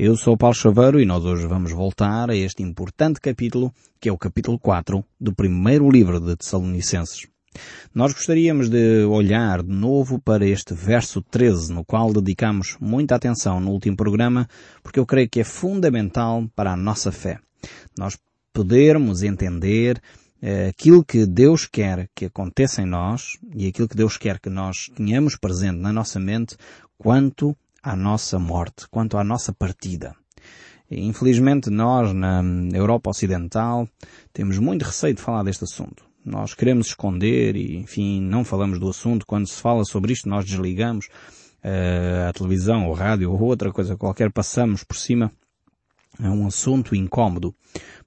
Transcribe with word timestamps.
Eu 0.00 0.16
sou 0.16 0.36
Paulo 0.36 0.54
Chaveiro 0.54 1.00
e 1.00 1.04
nós 1.04 1.24
hoje 1.24 1.44
vamos 1.48 1.72
voltar 1.72 2.30
a 2.30 2.36
este 2.36 2.62
importante 2.62 3.20
capítulo, 3.20 3.74
que 4.00 4.08
é 4.08 4.12
o 4.12 4.16
capítulo 4.16 4.56
4 4.56 5.04
do 5.20 5.34
primeiro 5.34 5.90
livro 5.90 6.20
de 6.20 6.36
Tessalonicenses. 6.36 7.26
Nós 7.92 8.12
gostaríamos 8.12 8.68
de 8.68 9.02
olhar 9.06 9.60
de 9.60 9.72
novo 9.72 10.20
para 10.20 10.46
este 10.46 10.72
verso 10.72 11.20
13, 11.20 11.72
no 11.72 11.84
qual 11.84 12.12
dedicamos 12.12 12.76
muita 12.78 13.16
atenção 13.16 13.58
no 13.58 13.72
último 13.72 13.96
programa, 13.96 14.48
porque 14.84 15.00
eu 15.00 15.04
creio 15.04 15.28
que 15.28 15.40
é 15.40 15.44
fundamental 15.44 16.48
para 16.54 16.74
a 16.74 16.76
nossa 16.76 17.10
fé. 17.10 17.40
Nós 17.98 18.16
podermos 18.52 19.24
entender 19.24 20.00
eh, 20.40 20.68
aquilo 20.68 21.04
que 21.04 21.26
Deus 21.26 21.66
quer 21.66 22.08
que 22.14 22.26
aconteça 22.26 22.82
em 22.82 22.86
nós 22.86 23.36
e 23.52 23.66
aquilo 23.66 23.88
que 23.88 23.96
Deus 23.96 24.16
quer 24.16 24.38
que 24.38 24.48
nós 24.48 24.88
tenhamos 24.94 25.36
presente 25.36 25.80
na 25.80 25.92
nossa 25.92 26.20
mente 26.20 26.56
quanto 26.96 27.56
à 27.82 27.96
nossa 27.96 28.38
morte, 28.38 28.86
quanto 28.90 29.16
à 29.16 29.24
nossa 29.24 29.52
partida. 29.52 30.14
Infelizmente 30.90 31.68
nós 31.68 32.12
na 32.14 32.42
Europa 32.72 33.10
Ocidental 33.10 33.88
temos 34.32 34.58
muito 34.58 34.84
receio 34.84 35.14
de 35.14 35.22
falar 35.22 35.42
deste 35.42 35.64
assunto. 35.64 36.08
Nós 36.24 36.54
queremos 36.54 36.88
esconder 36.88 37.56
e, 37.56 37.76
enfim, 37.76 38.20
não 38.20 38.44
falamos 38.44 38.78
do 38.78 38.88
assunto. 38.88 39.26
Quando 39.26 39.46
se 39.46 39.60
fala 39.60 39.84
sobre 39.84 40.12
isto, 40.12 40.28
nós 40.28 40.44
desligamos 40.44 41.06
uh, 41.64 42.28
a 42.28 42.32
televisão, 42.32 42.88
o 42.88 42.92
rádio 42.92 43.32
ou 43.32 43.40
outra 43.40 43.72
coisa 43.72 43.96
qualquer, 43.96 44.30
passamos 44.30 44.84
por 44.84 44.96
cima. 44.96 45.30
É 46.20 46.28
um 46.28 46.46
assunto 46.46 46.94
incómodo. 46.94 47.54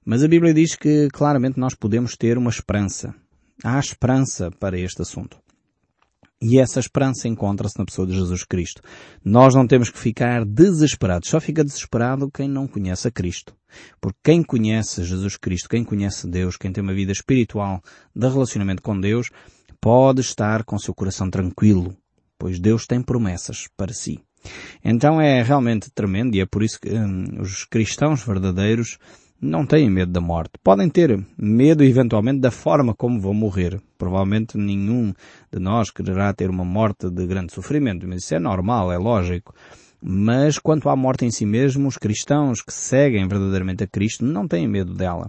Mas 0.04 0.22
a 0.22 0.28
Bíblia 0.28 0.52
diz 0.52 0.76
que 0.76 1.08
claramente 1.12 1.58
nós 1.58 1.74
podemos 1.74 2.14
ter 2.16 2.36
uma 2.36 2.50
esperança. 2.50 3.14
Há 3.64 3.78
esperança 3.78 4.50
para 4.50 4.78
este 4.78 5.02
assunto. 5.02 5.38
E 6.44 6.58
essa 6.58 6.80
esperança 6.80 7.28
encontra-se 7.28 7.78
na 7.78 7.84
pessoa 7.84 8.04
de 8.04 8.14
Jesus 8.14 8.42
Cristo. 8.42 8.82
Nós 9.24 9.54
não 9.54 9.64
temos 9.64 9.90
que 9.90 9.98
ficar 9.98 10.44
desesperados. 10.44 11.28
Só 11.28 11.40
fica 11.40 11.62
desesperado 11.62 12.28
quem 12.32 12.48
não 12.48 12.66
conhece 12.66 13.06
a 13.06 13.12
Cristo. 13.12 13.54
Porque 14.00 14.18
quem 14.24 14.42
conhece 14.42 15.04
Jesus 15.04 15.36
Cristo, 15.36 15.68
quem 15.68 15.84
conhece 15.84 16.28
Deus, 16.28 16.56
quem 16.56 16.72
tem 16.72 16.82
uma 16.82 16.92
vida 16.92 17.12
espiritual 17.12 17.80
de 18.14 18.26
relacionamento 18.26 18.82
com 18.82 19.00
Deus, 19.00 19.28
pode 19.80 20.20
estar 20.20 20.64
com 20.64 20.76
seu 20.80 20.92
coração 20.92 21.30
tranquilo, 21.30 21.96
pois 22.36 22.58
Deus 22.58 22.86
tem 22.86 23.00
promessas 23.00 23.68
para 23.76 23.92
si. 23.92 24.20
Então 24.84 25.20
é 25.20 25.42
realmente 25.42 25.92
tremendo 25.94 26.34
e 26.34 26.40
é 26.40 26.46
por 26.46 26.64
isso 26.64 26.80
que 26.80 26.90
hum, 26.90 27.40
os 27.40 27.64
cristãos 27.64 28.24
verdadeiros 28.24 28.98
não 29.42 29.66
têm 29.66 29.90
medo 29.90 30.12
da 30.12 30.20
morte. 30.20 30.52
Podem 30.62 30.88
ter 30.88 31.18
medo, 31.36 31.82
eventualmente, 31.82 32.40
da 32.40 32.52
forma 32.52 32.94
como 32.94 33.20
vão 33.20 33.34
morrer. 33.34 33.82
Provavelmente 33.98 34.56
nenhum 34.56 35.12
de 35.52 35.58
nós 35.58 35.90
quererá 35.90 36.32
ter 36.32 36.48
uma 36.48 36.64
morte 36.64 37.10
de 37.10 37.26
grande 37.26 37.52
sofrimento, 37.52 38.06
mas 38.06 38.22
isso 38.22 38.36
é 38.36 38.38
normal, 38.38 38.92
é 38.92 38.96
lógico. 38.96 39.52
Mas 40.00 40.60
quanto 40.60 40.88
à 40.88 40.94
morte 40.94 41.24
em 41.24 41.30
si 41.32 41.44
mesmo, 41.44 41.88
os 41.88 41.98
cristãos 41.98 42.62
que 42.62 42.72
seguem 42.72 43.26
verdadeiramente 43.26 43.82
a 43.82 43.86
Cristo 43.88 44.24
não 44.24 44.46
têm 44.46 44.68
medo 44.68 44.94
dela. 44.94 45.28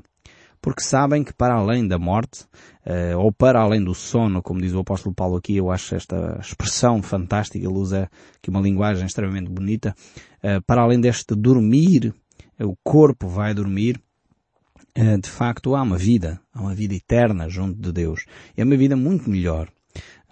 Porque 0.62 0.84
sabem 0.84 1.24
que 1.24 1.34
para 1.34 1.56
além 1.56 1.88
da 1.88 1.98
morte, 1.98 2.46
uh, 2.86 3.18
ou 3.18 3.32
para 3.34 3.60
além 3.60 3.84
do 3.84 3.94
sono, 3.94 4.42
como 4.42 4.62
diz 4.62 4.74
o 4.74 4.80
apóstolo 4.80 5.14
Paulo 5.14 5.38
aqui, 5.38 5.58
eu 5.58 5.70
acho 5.70 5.94
esta 5.96 6.40
expressão 6.40 7.02
fantástica, 7.02 7.66
ele 7.66 7.78
usa 7.78 8.10
aqui 8.38 8.50
uma 8.50 8.62
linguagem 8.62 9.06
extremamente 9.06 9.52
bonita, 9.52 9.94
uh, 10.38 10.64
para 10.66 10.84
além 10.84 11.02
deste 11.02 11.36
dormir 11.36 12.14
o 12.60 12.76
corpo 12.84 13.28
vai 13.28 13.54
dormir, 13.54 13.98
eh, 13.98 14.03
de 14.96 15.30
facto 15.30 15.76
há 15.76 15.82
uma 15.82 15.98
vida, 15.98 16.40
há 16.54 16.62
uma 16.62 16.76
vida 16.76 16.94
eterna 16.94 17.50
junto 17.50 17.80
de 17.80 17.92
Deus. 17.92 18.26
É 18.56 18.64
uma 18.64 18.78
vida 18.78 18.96
muito 18.96 19.30
melhor. 19.30 19.70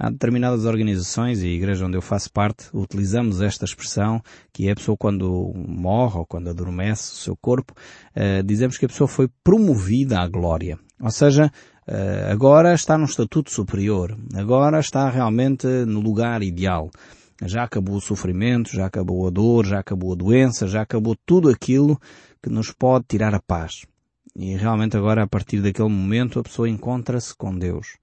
Há 0.03 0.09
determinadas 0.09 0.65
organizações 0.65 1.43
e 1.43 1.47
a 1.47 1.51
igreja 1.51 1.85
onde 1.85 1.95
eu 1.95 2.01
faço 2.01 2.31
parte, 2.31 2.65
utilizamos 2.73 3.39
esta 3.39 3.65
expressão, 3.65 4.19
que 4.51 4.67
é 4.67 4.71
a 4.71 4.75
pessoa 4.75 4.97
quando 4.97 5.53
morre 5.55 6.17
ou 6.17 6.25
quando 6.25 6.49
adormece 6.49 7.13
o 7.13 7.17
seu 7.17 7.37
corpo, 7.37 7.71
uh, 8.15 8.41
dizemos 8.43 8.79
que 8.79 8.85
a 8.85 8.87
pessoa 8.87 9.07
foi 9.07 9.29
promovida 9.43 10.19
à 10.19 10.27
glória. 10.27 10.79
Ou 10.99 11.11
seja, 11.11 11.51
uh, 11.87 12.31
agora 12.31 12.73
está 12.73 12.97
num 12.97 13.05
estatuto 13.05 13.51
superior. 13.51 14.17
Agora 14.33 14.79
está 14.79 15.07
realmente 15.07 15.67
no 15.67 15.99
lugar 15.99 16.41
ideal. 16.41 16.89
Já 17.43 17.63
acabou 17.63 17.97
o 17.97 18.01
sofrimento, 18.01 18.71
já 18.71 18.87
acabou 18.87 19.27
a 19.27 19.29
dor, 19.29 19.67
já 19.67 19.79
acabou 19.79 20.13
a 20.13 20.15
doença, 20.15 20.67
já 20.67 20.81
acabou 20.81 21.15
tudo 21.27 21.47
aquilo 21.47 21.99
que 22.41 22.49
nos 22.49 22.71
pode 22.71 23.05
tirar 23.07 23.35
a 23.35 23.39
paz. 23.39 23.83
E 24.35 24.55
realmente 24.55 24.95
agora, 24.95 25.23
a 25.23 25.27
partir 25.27 25.61
daquele 25.61 25.89
momento, 25.89 26.39
a 26.39 26.43
pessoa 26.43 26.69
encontra-se 26.69 27.35
com 27.35 27.57
Deus. 27.57 27.97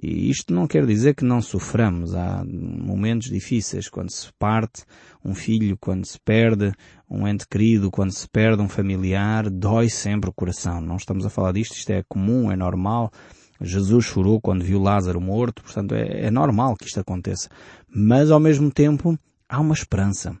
E 0.00 0.30
isto 0.30 0.52
não 0.52 0.66
quer 0.66 0.84
dizer 0.84 1.14
que 1.14 1.24
não 1.24 1.40
soframos. 1.40 2.14
Há 2.14 2.44
momentos 2.44 3.28
difíceis 3.28 3.88
quando 3.88 4.10
se 4.10 4.30
parte 4.38 4.84
um 5.24 5.34
filho, 5.34 5.76
quando 5.80 6.04
se 6.04 6.20
perde 6.20 6.72
um 7.08 7.26
ente 7.26 7.46
querido, 7.48 7.90
quando 7.90 8.12
se 8.12 8.28
perde 8.28 8.62
um 8.62 8.68
familiar, 8.68 9.48
dói 9.48 9.88
sempre 9.88 10.28
o 10.28 10.34
coração. 10.34 10.80
Não 10.80 10.96
estamos 10.96 11.24
a 11.24 11.30
falar 11.30 11.52
disto, 11.52 11.76
isto 11.76 11.90
é 11.90 12.04
comum, 12.08 12.52
é 12.52 12.56
normal. 12.56 13.10
Jesus 13.58 14.04
chorou 14.04 14.38
quando 14.38 14.62
viu 14.62 14.78
Lázaro 14.78 15.20
morto, 15.20 15.62
portanto 15.62 15.94
é, 15.94 16.26
é 16.26 16.30
normal 16.30 16.76
que 16.76 16.86
isto 16.86 17.00
aconteça. 17.00 17.48
Mas 17.88 18.30
ao 18.30 18.38
mesmo 18.38 18.70
tempo 18.70 19.18
há 19.48 19.58
uma 19.58 19.74
esperança. 19.74 20.36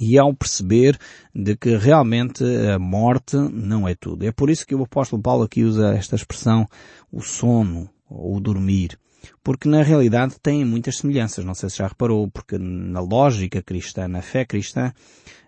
E 0.00 0.18
ao 0.18 0.34
perceber 0.34 0.98
de 1.34 1.56
que 1.56 1.76
realmente 1.76 2.44
a 2.44 2.78
morte 2.78 3.36
não 3.36 3.88
é 3.88 3.94
tudo. 3.94 4.24
É 4.24 4.32
por 4.32 4.48
isso 4.48 4.66
que 4.66 4.74
o 4.74 4.82
apóstolo 4.82 5.20
Paulo 5.22 5.44
aqui 5.44 5.64
usa 5.64 5.94
esta 5.94 6.14
expressão, 6.14 6.66
o 7.10 7.20
sono, 7.20 7.90
ou 8.08 8.36
o 8.36 8.40
dormir. 8.40 8.98
Porque 9.42 9.68
na 9.68 9.82
realidade 9.82 10.36
têm 10.40 10.64
muitas 10.64 10.98
semelhanças, 10.98 11.44
não 11.44 11.54
sei 11.54 11.68
se 11.68 11.78
já 11.78 11.88
reparou, 11.88 12.30
porque 12.30 12.56
na 12.58 13.00
lógica 13.00 13.62
cristã, 13.62 14.06
na 14.06 14.22
fé 14.22 14.44
cristã, 14.44 14.92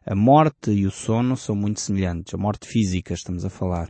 a 0.04 0.14
morte 0.14 0.70
e 0.70 0.86
o 0.86 0.90
sono 0.90 1.36
são 1.36 1.54
muito 1.54 1.80
semelhantes. 1.80 2.34
A 2.34 2.38
morte 2.38 2.66
física, 2.66 3.14
estamos 3.14 3.44
a 3.44 3.50
falar. 3.50 3.88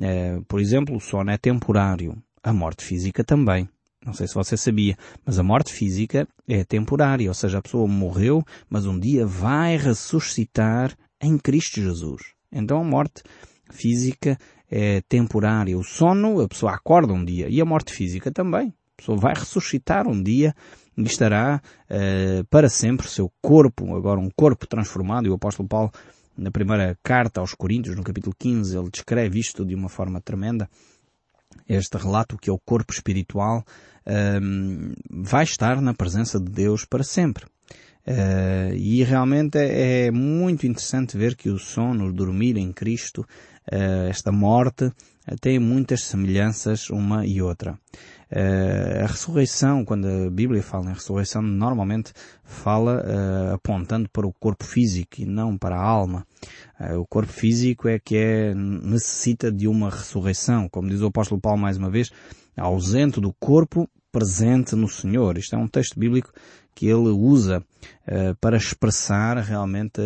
Eh, 0.00 0.40
por 0.48 0.60
exemplo, 0.60 0.96
o 0.96 1.00
sono 1.00 1.30
é 1.30 1.36
temporário. 1.36 2.16
A 2.42 2.52
morte 2.52 2.84
física 2.84 3.24
também. 3.24 3.68
Não 4.08 4.14
sei 4.14 4.26
se 4.26 4.34
você 4.34 4.56
sabia, 4.56 4.96
mas 5.22 5.38
a 5.38 5.42
morte 5.42 5.70
física 5.70 6.26
é 6.48 6.64
temporária, 6.64 7.28
ou 7.28 7.34
seja, 7.34 7.58
a 7.58 7.62
pessoa 7.62 7.86
morreu, 7.86 8.42
mas 8.66 8.86
um 8.86 8.98
dia 8.98 9.26
vai 9.26 9.76
ressuscitar 9.76 10.96
em 11.20 11.36
Cristo 11.36 11.82
Jesus. 11.82 12.32
Então 12.50 12.80
a 12.80 12.84
morte 12.84 13.22
física 13.70 14.38
é 14.70 15.02
temporária. 15.02 15.76
O 15.76 15.84
sono, 15.84 16.40
a 16.40 16.48
pessoa 16.48 16.72
acorda 16.72 17.12
um 17.12 17.22
dia, 17.22 17.50
e 17.50 17.60
a 17.60 17.66
morte 17.66 17.92
física 17.92 18.32
também. 18.32 18.68
A 18.68 18.96
pessoa 18.96 19.18
vai 19.18 19.34
ressuscitar 19.34 20.08
um 20.08 20.22
dia 20.22 20.54
e 20.96 21.02
estará 21.02 21.60
uh, 21.90 22.44
para 22.46 22.70
sempre 22.70 23.06
seu 23.06 23.30
corpo, 23.42 23.94
agora 23.94 24.18
um 24.18 24.30
corpo 24.34 24.66
transformado, 24.66 25.26
e 25.26 25.30
o 25.30 25.34
apóstolo 25.34 25.68
Paulo, 25.68 25.92
na 26.34 26.50
primeira 26.50 26.98
carta 27.02 27.42
aos 27.42 27.52
Coríntios, 27.52 27.94
no 27.94 28.02
capítulo 28.02 28.34
15, 28.38 28.74
ele 28.74 28.88
descreve 28.90 29.38
isto 29.38 29.66
de 29.66 29.74
uma 29.74 29.90
forma 29.90 30.18
tremenda 30.18 30.66
este 31.68 31.96
relato 31.96 32.36
que 32.36 32.50
é 32.50 32.52
o 32.52 32.58
corpo 32.58 32.92
espiritual 32.92 33.64
um, 34.42 34.92
vai 35.10 35.44
estar 35.44 35.80
na 35.80 35.92
presença 35.92 36.40
de 36.40 36.50
Deus 36.50 36.84
para 36.84 37.04
sempre. 37.04 37.44
Uh, 38.06 38.74
e 38.74 39.04
realmente 39.04 39.58
é, 39.58 40.06
é, 40.06 40.10
muito 40.10 40.66
interessante 40.66 41.18
ver 41.18 41.36
que 41.36 41.50
o 41.50 41.58
sono, 41.58 42.06
o 42.06 42.12
dormir 42.12 42.56
em 42.56 42.72
Cristo, 42.72 43.20
uh, 43.70 44.08
esta 44.08 44.32
morte, 44.32 44.90
tem 45.40 45.58
muitas 45.58 46.04
semelhanças 46.04 46.90
uma 46.90 47.26
e 47.26 47.42
outra. 47.42 47.78
Uh, 48.30 49.04
a 49.04 49.06
ressurreição, 49.06 49.86
quando 49.86 50.06
a 50.06 50.30
Bíblia 50.30 50.62
fala 50.62 50.90
em 50.90 50.94
ressurreição, 50.94 51.40
normalmente 51.40 52.12
fala 52.44 53.02
uh, 53.02 53.54
apontando 53.54 54.06
para 54.10 54.26
o 54.26 54.32
corpo 54.34 54.64
físico 54.64 55.22
e 55.22 55.24
não 55.24 55.56
para 55.56 55.76
a 55.76 55.82
alma. 55.82 56.26
Uh, 56.78 56.98
o 57.00 57.06
corpo 57.06 57.32
físico 57.32 57.88
é 57.88 57.98
que 57.98 58.16
é, 58.16 58.54
necessita 58.54 59.50
de 59.50 59.66
uma 59.66 59.88
ressurreição. 59.88 60.68
Como 60.68 60.90
diz 60.90 61.00
o 61.00 61.06
apóstolo 61.06 61.40
Paulo 61.40 61.58
mais 61.58 61.78
uma 61.78 61.88
vez, 61.88 62.10
ausente 62.54 63.18
do 63.18 63.32
corpo, 63.40 63.88
presente 64.12 64.76
no 64.76 64.88
Senhor. 64.88 65.38
Isto 65.38 65.56
é 65.56 65.58
um 65.58 65.68
texto 65.68 65.98
bíblico 65.98 66.30
que 66.74 66.86
ele 66.86 67.08
usa 67.08 67.62
para 68.40 68.56
expressar 68.56 69.36
realmente 69.38 70.00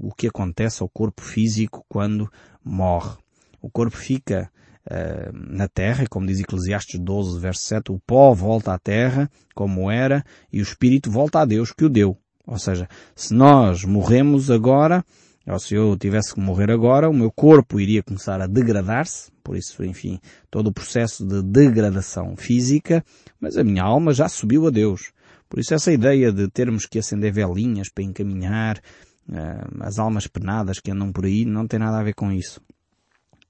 o 0.00 0.10
que 0.10 0.26
acontece 0.26 0.82
ao 0.82 0.88
corpo 0.88 1.20
físico 1.22 1.84
quando 1.86 2.30
morre. 2.64 3.23
O 3.64 3.70
corpo 3.70 3.96
fica 3.96 4.50
uh, 4.90 5.32
na 5.32 5.66
terra, 5.66 6.04
como 6.10 6.26
diz 6.26 6.38
Eclesiastes 6.38 7.00
12, 7.00 7.40
verso 7.40 7.62
7, 7.64 7.92
o 7.92 7.98
pó 8.06 8.34
volta 8.34 8.74
à 8.74 8.78
terra 8.78 9.30
como 9.54 9.90
era 9.90 10.22
e 10.52 10.60
o 10.60 10.62
espírito 10.62 11.10
volta 11.10 11.40
a 11.40 11.46
Deus 11.46 11.72
que 11.72 11.86
o 11.86 11.88
deu. 11.88 12.14
Ou 12.46 12.58
seja, 12.58 12.86
se 13.16 13.32
nós 13.32 13.82
morremos 13.82 14.50
agora, 14.50 15.02
ou 15.46 15.58
se 15.58 15.74
eu 15.74 15.96
tivesse 15.96 16.34
que 16.34 16.40
morrer 16.40 16.70
agora, 16.70 17.08
o 17.08 17.14
meu 17.14 17.32
corpo 17.32 17.80
iria 17.80 18.02
começar 18.02 18.38
a 18.38 18.46
degradar-se, 18.46 19.32
por 19.42 19.56
isso, 19.56 19.82
enfim, 19.82 20.20
todo 20.50 20.66
o 20.66 20.72
processo 20.72 21.26
de 21.26 21.42
degradação 21.42 22.36
física, 22.36 23.02
mas 23.40 23.56
a 23.56 23.64
minha 23.64 23.82
alma 23.82 24.12
já 24.12 24.28
subiu 24.28 24.66
a 24.66 24.70
Deus. 24.70 25.10
Por 25.48 25.58
isso 25.58 25.72
essa 25.72 25.90
ideia 25.90 26.30
de 26.30 26.50
termos 26.50 26.84
que 26.84 26.98
acender 26.98 27.32
velinhas 27.32 27.88
para 27.90 28.04
encaminhar 28.04 28.76
uh, 28.76 29.80
as 29.80 29.98
almas 29.98 30.26
penadas 30.26 30.80
que 30.80 30.90
andam 30.90 31.10
por 31.10 31.24
aí 31.24 31.46
não 31.46 31.66
tem 31.66 31.78
nada 31.78 31.98
a 31.98 32.02
ver 32.02 32.12
com 32.12 32.30
isso. 32.30 32.60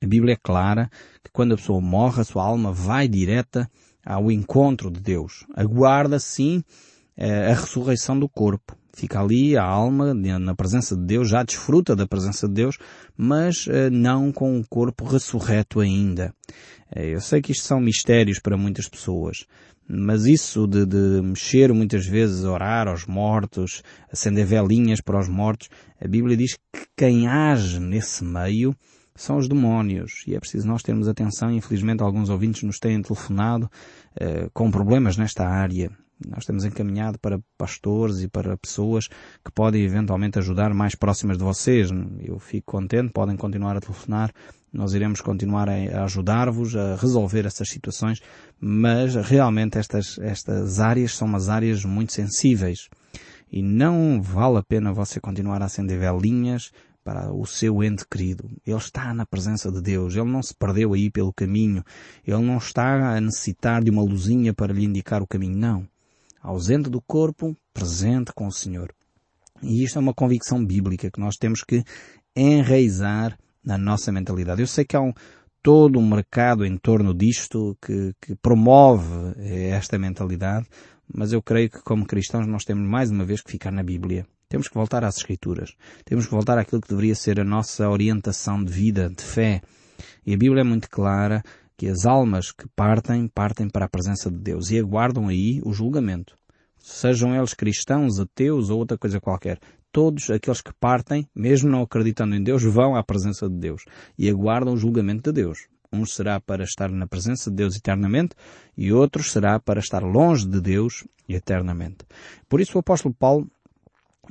A 0.04 0.06
Bíblia 0.06 0.34
é 0.34 0.36
clara 0.36 0.90
que 1.22 1.30
quando 1.32 1.54
a 1.54 1.56
pessoa 1.56 1.80
morre, 1.80 2.20
a 2.20 2.24
sua 2.24 2.44
alma 2.44 2.70
vai 2.70 3.08
direta 3.08 3.66
ao 4.04 4.30
encontro 4.30 4.90
de 4.90 5.00
Deus. 5.00 5.46
Aguarda, 5.54 6.18
sim, 6.18 6.62
eh, 7.16 7.50
a 7.50 7.54
ressurreição 7.54 8.18
do 8.18 8.28
corpo 8.28 8.76
fica 8.94 9.18
ali, 9.18 9.56
a 9.56 9.64
alma, 9.64 10.14
na 10.14 10.54
presença 10.54 10.94
de 10.94 11.04
Deus, 11.04 11.28
já 11.28 11.42
desfruta 11.42 11.96
da 11.96 12.06
presença 12.06 12.46
de 12.46 12.54
Deus, 12.54 12.78
mas 13.16 13.66
uh, 13.66 13.90
não 13.90 14.30
com 14.30 14.58
o 14.58 14.66
corpo 14.68 15.04
ressurreto 15.04 15.80
ainda. 15.80 16.32
Uh, 16.94 17.00
eu 17.00 17.20
sei 17.20 17.42
que 17.42 17.52
isto 17.52 17.64
são 17.64 17.80
mistérios 17.80 18.38
para 18.38 18.56
muitas 18.56 18.88
pessoas, 18.88 19.46
mas 19.88 20.26
isso 20.26 20.66
de, 20.66 20.86
de, 20.86 21.20
mexer 21.22 21.72
muitas 21.72 22.06
vezes, 22.06 22.44
orar 22.44 22.86
aos 22.86 23.04
mortos, 23.04 23.82
acender 24.12 24.46
velinhas 24.46 25.00
para 25.00 25.18
os 25.18 25.28
mortos, 25.28 25.68
a 26.00 26.06
Bíblia 26.06 26.36
diz 26.36 26.54
que 26.54 26.86
quem 26.96 27.26
age 27.26 27.80
nesse 27.80 28.22
meio 28.22 28.76
são 29.16 29.36
os 29.36 29.48
demónios. 29.48 30.24
E 30.26 30.34
é 30.34 30.40
preciso 30.40 30.66
nós 30.66 30.82
termos 30.82 31.08
atenção. 31.08 31.50
Infelizmente 31.50 32.02
alguns 32.02 32.28
ouvintes 32.28 32.62
nos 32.62 32.78
têm 32.78 33.00
telefonado 33.00 33.70
uh, 34.16 34.50
com 34.52 34.70
problemas 34.70 35.16
nesta 35.16 35.46
área. 35.46 35.90
Nós 36.28 36.44
temos 36.44 36.64
encaminhado 36.64 37.18
para 37.18 37.40
pastores 37.58 38.20
e 38.20 38.28
para 38.28 38.56
pessoas 38.56 39.08
que 39.08 39.50
podem 39.52 39.82
eventualmente 39.82 40.38
ajudar 40.38 40.72
mais 40.72 40.94
próximas 40.94 41.36
de 41.36 41.44
vocês. 41.44 41.90
Eu 42.20 42.38
fico 42.38 42.72
contente, 42.72 43.12
podem 43.12 43.36
continuar 43.36 43.76
a 43.76 43.80
telefonar. 43.80 44.32
Nós 44.72 44.92
iremos 44.94 45.20
continuar 45.20 45.68
a 45.68 46.04
ajudar-vos 46.04 46.74
a 46.74 46.96
resolver 46.96 47.46
essas 47.46 47.68
situações, 47.68 48.20
mas 48.60 49.14
realmente 49.14 49.78
estas, 49.78 50.18
estas 50.18 50.80
áreas 50.80 51.14
são 51.14 51.28
umas 51.28 51.48
áreas 51.48 51.84
muito 51.84 52.12
sensíveis. 52.12 52.88
E 53.52 53.62
não 53.62 54.20
vale 54.20 54.58
a 54.58 54.62
pena 54.62 54.92
você 54.92 55.20
continuar 55.20 55.62
a 55.62 55.66
acender 55.66 55.98
velinhas 55.98 56.72
para 57.04 57.32
o 57.32 57.44
seu 57.46 57.84
ente 57.84 58.04
querido. 58.08 58.50
Ele 58.66 58.76
está 58.76 59.12
na 59.12 59.26
presença 59.26 59.70
de 59.70 59.80
Deus. 59.80 60.16
Ele 60.16 60.30
não 60.30 60.42
se 60.42 60.54
perdeu 60.54 60.94
aí 60.94 61.10
pelo 61.10 61.32
caminho. 61.32 61.84
Ele 62.26 62.42
não 62.42 62.56
está 62.56 63.16
a 63.16 63.20
necessitar 63.20 63.84
de 63.84 63.90
uma 63.90 64.02
luzinha 64.02 64.54
para 64.54 64.72
lhe 64.72 64.84
indicar 64.84 65.22
o 65.22 65.26
caminho. 65.26 65.56
Não 65.56 65.88
ausente 66.44 66.90
do 66.90 67.00
corpo, 67.00 67.56
presente 67.72 68.32
com 68.34 68.46
o 68.46 68.52
Senhor. 68.52 68.94
E 69.62 69.82
isto 69.82 69.98
é 69.98 70.00
uma 70.00 70.12
convicção 70.12 70.64
bíblica 70.64 71.10
que 71.10 71.18
nós 71.18 71.36
temos 71.36 71.64
que 71.64 71.82
enraizar 72.36 73.38
na 73.64 73.78
nossa 73.78 74.12
mentalidade. 74.12 74.60
Eu 74.60 74.66
sei 74.66 74.84
que 74.84 74.94
há 74.94 75.00
um, 75.00 75.14
todo 75.62 75.98
um 75.98 76.06
mercado 76.06 76.66
em 76.66 76.76
torno 76.76 77.14
disto 77.14 77.76
que, 77.80 78.14
que 78.20 78.36
promove 78.36 79.34
esta 79.70 79.98
mentalidade, 79.98 80.66
mas 81.12 81.32
eu 81.32 81.40
creio 81.40 81.70
que 81.70 81.80
como 81.80 82.04
cristãos 82.04 82.46
nós 82.46 82.64
temos 82.64 82.86
mais 82.86 83.10
uma 83.10 83.24
vez 83.24 83.40
que 83.40 83.50
ficar 83.50 83.72
na 83.72 83.82
Bíblia. 83.82 84.26
Temos 84.54 84.68
que 84.68 84.74
voltar 84.76 85.02
às 85.02 85.16
Escrituras. 85.16 85.74
Temos 86.04 86.26
que 86.26 86.30
voltar 86.30 86.56
àquilo 86.56 86.80
que 86.80 86.86
deveria 86.86 87.16
ser 87.16 87.40
a 87.40 87.44
nossa 87.44 87.90
orientação 87.90 88.62
de 88.62 88.72
vida, 88.72 89.10
de 89.10 89.20
fé. 89.20 89.60
E 90.24 90.32
a 90.32 90.36
Bíblia 90.36 90.60
é 90.60 90.64
muito 90.64 90.88
clara 90.88 91.42
que 91.76 91.88
as 91.88 92.06
almas 92.06 92.52
que 92.52 92.68
partem, 92.68 93.26
partem 93.26 93.68
para 93.68 93.86
a 93.86 93.88
presença 93.88 94.30
de 94.30 94.38
Deus 94.38 94.70
e 94.70 94.78
aguardam 94.78 95.26
aí 95.26 95.60
o 95.64 95.72
julgamento. 95.72 96.38
Sejam 96.78 97.34
eles 97.34 97.52
cristãos, 97.52 98.20
ateus 98.20 98.70
ou 98.70 98.78
outra 98.78 98.96
coisa 98.96 99.20
qualquer. 99.20 99.58
Todos 99.90 100.30
aqueles 100.30 100.60
que 100.60 100.72
partem, 100.72 101.28
mesmo 101.34 101.68
não 101.68 101.82
acreditando 101.82 102.36
em 102.36 102.40
Deus, 102.40 102.62
vão 102.62 102.94
à 102.94 103.02
presença 103.02 103.48
de 103.48 103.56
Deus 103.56 103.82
e 104.16 104.30
aguardam 104.30 104.74
o 104.74 104.76
julgamento 104.76 105.32
de 105.32 105.42
Deus. 105.42 105.66
Um 105.92 106.06
será 106.06 106.38
para 106.38 106.62
estar 106.62 106.92
na 106.92 107.08
presença 107.08 107.50
de 107.50 107.56
Deus 107.56 107.74
eternamente 107.74 108.36
e 108.76 108.92
outros 108.92 109.32
será 109.32 109.58
para 109.58 109.80
estar 109.80 110.04
longe 110.04 110.46
de 110.46 110.60
Deus 110.60 111.04
eternamente. 111.28 112.04
Por 112.48 112.60
isso 112.60 112.78
o 112.78 112.80
apóstolo 112.80 113.12
Paulo 113.14 113.50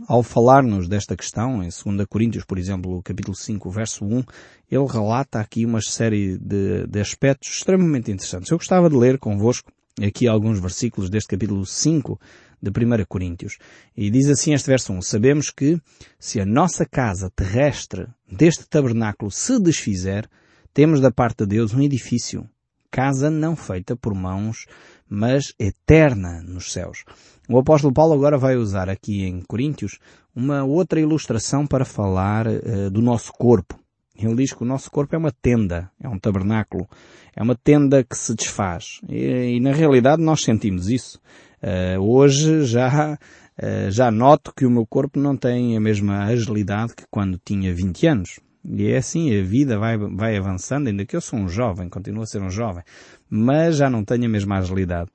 ao 0.07 0.24
falar-nos 0.24 0.88
desta 0.88 1.16
questão, 1.16 1.63
em 1.63 1.69
2 1.69 2.07
Coríntios, 2.07 2.44
por 2.45 2.57
exemplo, 2.57 3.01
capítulo 3.04 3.36
5, 3.36 3.69
verso 3.69 4.06
1, 4.06 4.24
ele 4.72 4.86
relata 4.88 5.40
aqui 5.40 5.66
uma 5.66 5.81
série 5.81 6.38
de, 6.38 6.88
de 6.88 7.00
aspectos 7.00 7.50
extremamente 7.50 8.12
interessantes. 8.12 8.50
Eu 8.50 8.57
gostava 8.57 8.90
de 8.90 8.95
ler 8.95 9.18
convosco 9.19 9.72
aqui 10.01 10.28
alguns 10.28 10.60
versículos 10.60 11.10
deste 11.10 11.30
capítulo 11.30 11.66
5 11.66 12.19
de 12.62 12.69
1 12.69 13.06
Coríntios. 13.07 13.57
E 13.95 14.10
diz 14.10 14.30
assim 14.30 14.54
este 14.54 14.68
verso 14.68 14.94
1, 14.94 15.01
Sabemos 15.01 15.50
que, 15.50 15.80
se 16.19 16.39
a 16.39 16.46
nossa 16.46 16.86
casa 16.86 17.30
terrestre 17.36 18.07
deste 18.31 18.66
tabernáculo 18.68 19.30
se 19.30 19.60
desfizer, 19.60 20.30
temos 20.74 21.00
da 21.00 21.12
parte 21.12 21.39
de 21.39 21.56
Deus 21.57 21.74
um 21.74 21.81
edifício, 21.81 22.50
casa 22.94 23.28
não 23.31 23.56
feita 23.56 23.95
por 23.95 24.13
mãos, 24.13 24.68
mas 25.10 25.51
eterna 25.60 26.44
nos 26.44 26.72
céus. 26.72 27.04
O 27.50 27.57
apóstolo 27.57 27.92
Paulo 27.92 28.13
agora 28.13 28.38
vai 28.38 28.56
usar 28.56 28.88
aqui 28.88 29.24
em 29.24 29.42
Coríntios 29.42 29.98
uma 30.36 30.63
outra 30.63 31.00
ilustração 31.00 31.66
para 31.66 31.86
falar 31.86 32.45
uh, 32.45 32.92
do 32.92 33.01
nosso 33.01 33.34
corpo. 33.34 33.80
Ele 34.16 34.36
diz 34.36 34.54
que 34.54 34.62
o 34.62 34.66
nosso 34.66 34.92
corpo 34.92 35.16
é 35.16 35.18
uma 35.18 35.31
tenda, 35.31 35.90
é 36.00 36.07
um 36.07 36.19
tabernáculo, 36.19 36.88
é 37.36 37.42
uma 37.42 37.56
tenda 37.56 38.04
que 38.04 38.16
se 38.16 38.36
desfaz. 38.36 39.01
E, 39.10 39.56
e 39.56 39.60
na 39.60 39.74
realidade 39.74 40.22
nós 40.22 40.44
sentimos 40.44 40.88
isso. 40.88 41.19
Uh, 41.63 42.00
hoje 42.00 42.63
já, 42.63 43.18
uh, 43.18 43.89
já 43.89 44.12
noto 44.12 44.54
que 44.56 44.68
o 44.68 44.72
meu 44.72 44.86
corpo 44.86 45.19
não 45.19 45.36
tem 45.36 45.75
a 45.75 45.80
mesma 45.80 46.25
agilidade 46.25 46.94
que 46.96 47.06
quando 47.10 47.42
tinha 47.44 47.74
20 47.74 48.06
anos. 48.06 48.39
E 48.65 48.88
é 48.92 48.98
assim, 48.98 49.38
a 49.38 49.44
vida 49.44 49.77
vai, 49.77 49.98
vai 49.98 50.38
avançando, 50.38 50.88
ainda 50.88 51.06
que 51.06 51.15
eu 51.15 51.21
sou 51.21 51.38
um 51.38 51.50
jovem, 51.50 51.89
continuo 51.89 52.24
a 52.24 52.25
ser 52.25 52.42
um 52.42 52.50
jovem, 52.50 52.83
mas 53.30 53.77
já 53.77 53.89
não 53.89 54.06
tenho 54.06 54.25
a 54.25 54.30
mesma 54.30 54.57
agilidade. 54.57 55.10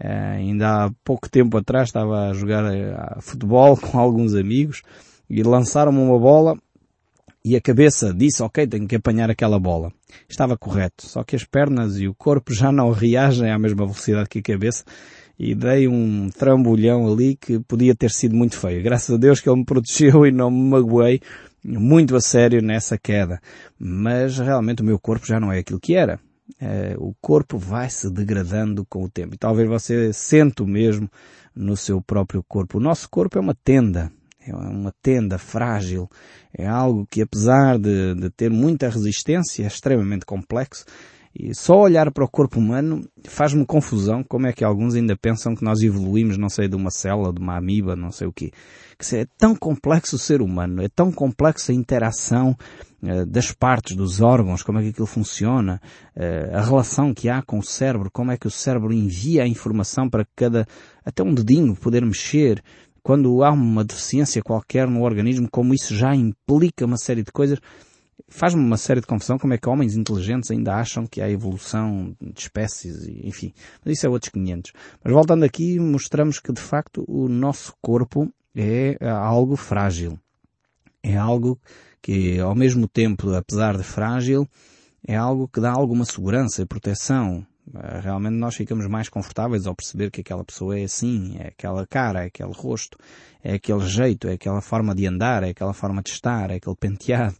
Uh, 0.00 0.36
ainda 0.36 0.86
há 0.86 0.90
pouco 1.04 1.28
tempo 1.28 1.56
atrás 1.58 1.88
estava 1.88 2.28
a 2.28 2.32
jogar 2.32 2.64
uh, 2.64 3.20
futebol 3.20 3.76
com 3.80 3.98
alguns 3.98 4.34
amigos 4.34 4.82
e 5.28 5.42
lançaram-me 5.42 5.98
uma 5.98 6.18
bola 6.18 6.56
e 7.44 7.54
a 7.54 7.60
cabeça 7.60 8.12
disse, 8.12 8.42
ok, 8.42 8.66
tenho 8.66 8.88
que 8.88 8.96
apanhar 8.96 9.30
aquela 9.30 9.58
bola. 9.58 9.92
Estava 10.28 10.56
correto, 10.56 11.06
só 11.06 11.22
que 11.22 11.36
as 11.36 11.44
pernas 11.44 11.98
e 11.98 12.08
o 12.08 12.14
corpo 12.14 12.52
já 12.52 12.72
não 12.72 12.90
reagem 12.90 13.50
à 13.50 13.58
mesma 13.58 13.84
velocidade 13.84 14.28
que 14.28 14.40
a 14.40 14.42
cabeça 14.42 14.84
e 15.38 15.54
dei 15.54 15.86
um 15.86 16.28
trambolhão 16.30 17.06
ali 17.06 17.36
que 17.36 17.60
podia 17.60 17.94
ter 17.94 18.10
sido 18.10 18.34
muito 18.34 18.58
feio. 18.58 18.82
Graças 18.82 19.14
a 19.14 19.18
Deus 19.18 19.40
que 19.40 19.48
ele 19.48 19.58
me 19.58 19.64
protegeu 19.64 20.24
e 20.26 20.32
não 20.32 20.50
me 20.50 20.70
magoei 20.70 21.20
muito 21.66 22.14
a 22.14 22.20
sério 22.20 22.62
nessa 22.62 22.96
queda. 22.96 23.40
Mas 23.78 24.38
realmente 24.38 24.82
o 24.82 24.84
meu 24.84 24.98
corpo 24.98 25.26
já 25.26 25.40
não 25.40 25.52
é 25.52 25.58
aquilo 25.58 25.80
que 25.80 25.94
era. 25.94 26.20
É, 26.60 26.94
o 26.98 27.14
corpo 27.20 27.58
vai 27.58 27.90
se 27.90 28.10
degradando 28.10 28.86
com 28.86 29.02
o 29.02 29.10
tempo. 29.10 29.34
E 29.34 29.38
talvez 29.38 29.68
você 29.68 30.12
sente 30.12 30.62
o 30.62 30.66
mesmo 30.66 31.10
no 31.54 31.76
seu 31.76 32.00
próprio 32.00 32.44
corpo. 32.46 32.78
O 32.78 32.80
nosso 32.80 33.08
corpo 33.08 33.36
é 33.36 33.40
uma 33.40 33.54
tenda. 33.54 34.12
É 34.46 34.54
uma 34.54 34.92
tenda 35.02 35.38
frágil. 35.38 36.08
É 36.56 36.66
algo 36.66 37.06
que 37.10 37.20
apesar 37.20 37.78
de, 37.78 38.14
de 38.14 38.30
ter 38.30 38.50
muita 38.50 38.88
resistência, 38.88 39.64
é 39.64 39.66
extremamente 39.66 40.24
complexo 40.24 40.84
e 41.38 41.54
só 41.54 41.78
olhar 41.80 42.10
para 42.10 42.24
o 42.24 42.28
corpo 42.28 42.58
humano 42.58 43.06
faz-me 43.24 43.66
confusão 43.66 44.24
como 44.24 44.46
é 44.46 44.52
que 44.52 44.64
alguns 44.64 44.94
ainda 44.94 45.14
pensam 45.16 45.54
que 45.54 45.62
nós 45.62 45.82
evoluímos, 45.82 46.38
não 46.38 46.48
sei, 46.48 46.66
de 46.66 46.74
uma 46.74 46.90
célula, 46.90 47.32
de 47.32 47.40
uma 47.40 47.56
amiba, 47.56 47.94
não 47.94 48.10
sei 48.10 48.26
o 48.26 48.32
quê. 48.32 48.50
Que 48.98 49.16
é 49.16 49.26
tão 49.36 49.54
complexo 49.54 50.16
o 50.16 50.18
ser 50.18 50.40
humano, 50.40 50.82
é 50.82 50.88
tão 50.88 51.12
complexo 51.12 51.70
a 51.70 51.74
interação 51.74 52.56
uh, 53.02 53.26
das 53.26 53.52
partes, 53.52 53.94
dos 53.94 54.22
órgãos, 54.22 54.62
como 54.62 54.78
é 54.78 54.82
que 54.82 54.88
aquilo 54.88 55.06
funciona, 55.06 55.80
uh, 56.16 56.56
a 56.56 56.62
relação 56.62 57.12
que 57.12 57.28
há 57.28 57.42
com 57.42 57.58
o 57.58 57.62
cérebro, 57.62 58.10
como 58.10 58.32
é 58.32 58.38
que 58.38 58.46
o 58.46 58.50
cérebro 58.50 58.92
envia 58.92 59.42
a 59.42 59.48
informação 59.48 60.08
para 60.08 60.26
cada, 60.34 60.66
até 61.04 61.22
um 61.22 61.34
dedinho 61.34 61.76
poder 61.76 62.02
mexer, 62.04 62.62
quando 63.02 63.44
há 63.44 63.52
uma 63.52 63.84
deficiência 63.84 64.42
qualquer 64.42 64.88
no 64.88 65.04
organismo, 65.04 65.48
como 65.50 65.74
isso 65.74 65.94
já 65.94 66.14
implica 66.14 66.86
uma 66.86 66.96
série 66.96 67.22
de 67.22 67.30
coisas, 67.30 67.60
faz-me 68.28 68.60
uma 68.60 68.76
série 68.76 69.00
de 69.00 69.06
confusão 69.06 69.38
como 69.38 69.54
é 69.54 69.58
que 69.58 69.68
homens 69.68 69.96
inteligentes 69.96 70.50
ainda 70.50 70.74
acham 70.74 71.06
que 71.06 71.20
há 71.20 71.30
evolução 71.30 72.16
de 72.20 72.40
espécies, 72.40 73.06
enfim. 73.08 73.52
Mas 73.84 73.98
isso 73.98 74.06
é 74.06 74.08
outros 74.08 74.30
500. 74.32 74.72
Mas 75.02 75.12
voltando 75.12 75.44
aqui, 75.44 75.78
mostramos 75.78 76.40
que 76.40 76.52
de 76.52 76.60
facto 76.60 77.04
o 77.06 77.28
nosso 77.28 77.74
corpo 77.80 78.32
é 78.54 78.96
algo 79.08 79.56
frágil. 79.56 80.18
É 81.02 81.16
algo 81.16 81.58
que 82.02 82.38
ao 82.40 82.54
mesmo 82.54 82.88
tempo, 82.88 83.32
apesar 83.34 83.76
de 83.76 83.84
frágil, 83.84 84.48
é 85.06 85.14
algo 85.14 85.48
que 85.48 85.60
dá 85.60 85.70
alguma 85.70 86.04
segurança 86.04 86.62
e 86.62 86.66
proteção. 86.66 87.46
Realmente 88.02 88.34
nós 88.34 88.54
ficamos 88.54 88.86
mais 88.86 89.08
confortáveis 89.08 89.66
ao 89.66 89.74
perceber 89.74 90.10
que 90.10 90.20
aquela 90.20 90.44
pessoa 90.44 90.78
é 90.78 90.84
assim, 90.84 91.36
é 91.38 91.48
aquela 91.48 91.84
cara, 91.84 92.22
é 92.22 92.26
aquele 92.26 92.52
rosto, 92.52 92.96
é 93.42 93.54
aquele 93.54 93.86
jeito, 93.86 94.28
é 94.28 94.34
aquela 94.34 94.60
forma 94.60 94.94
de 94.94 95.06
andar, 95.06 95.42
é 95.42 95.50
aquela 95.50 95.72
forma 95.72 96.00
de 96.00 96.10
estar, 96.10 96.50
é 96.50 96.56
aquele 96.56 96.76
penteado 96.76 97.36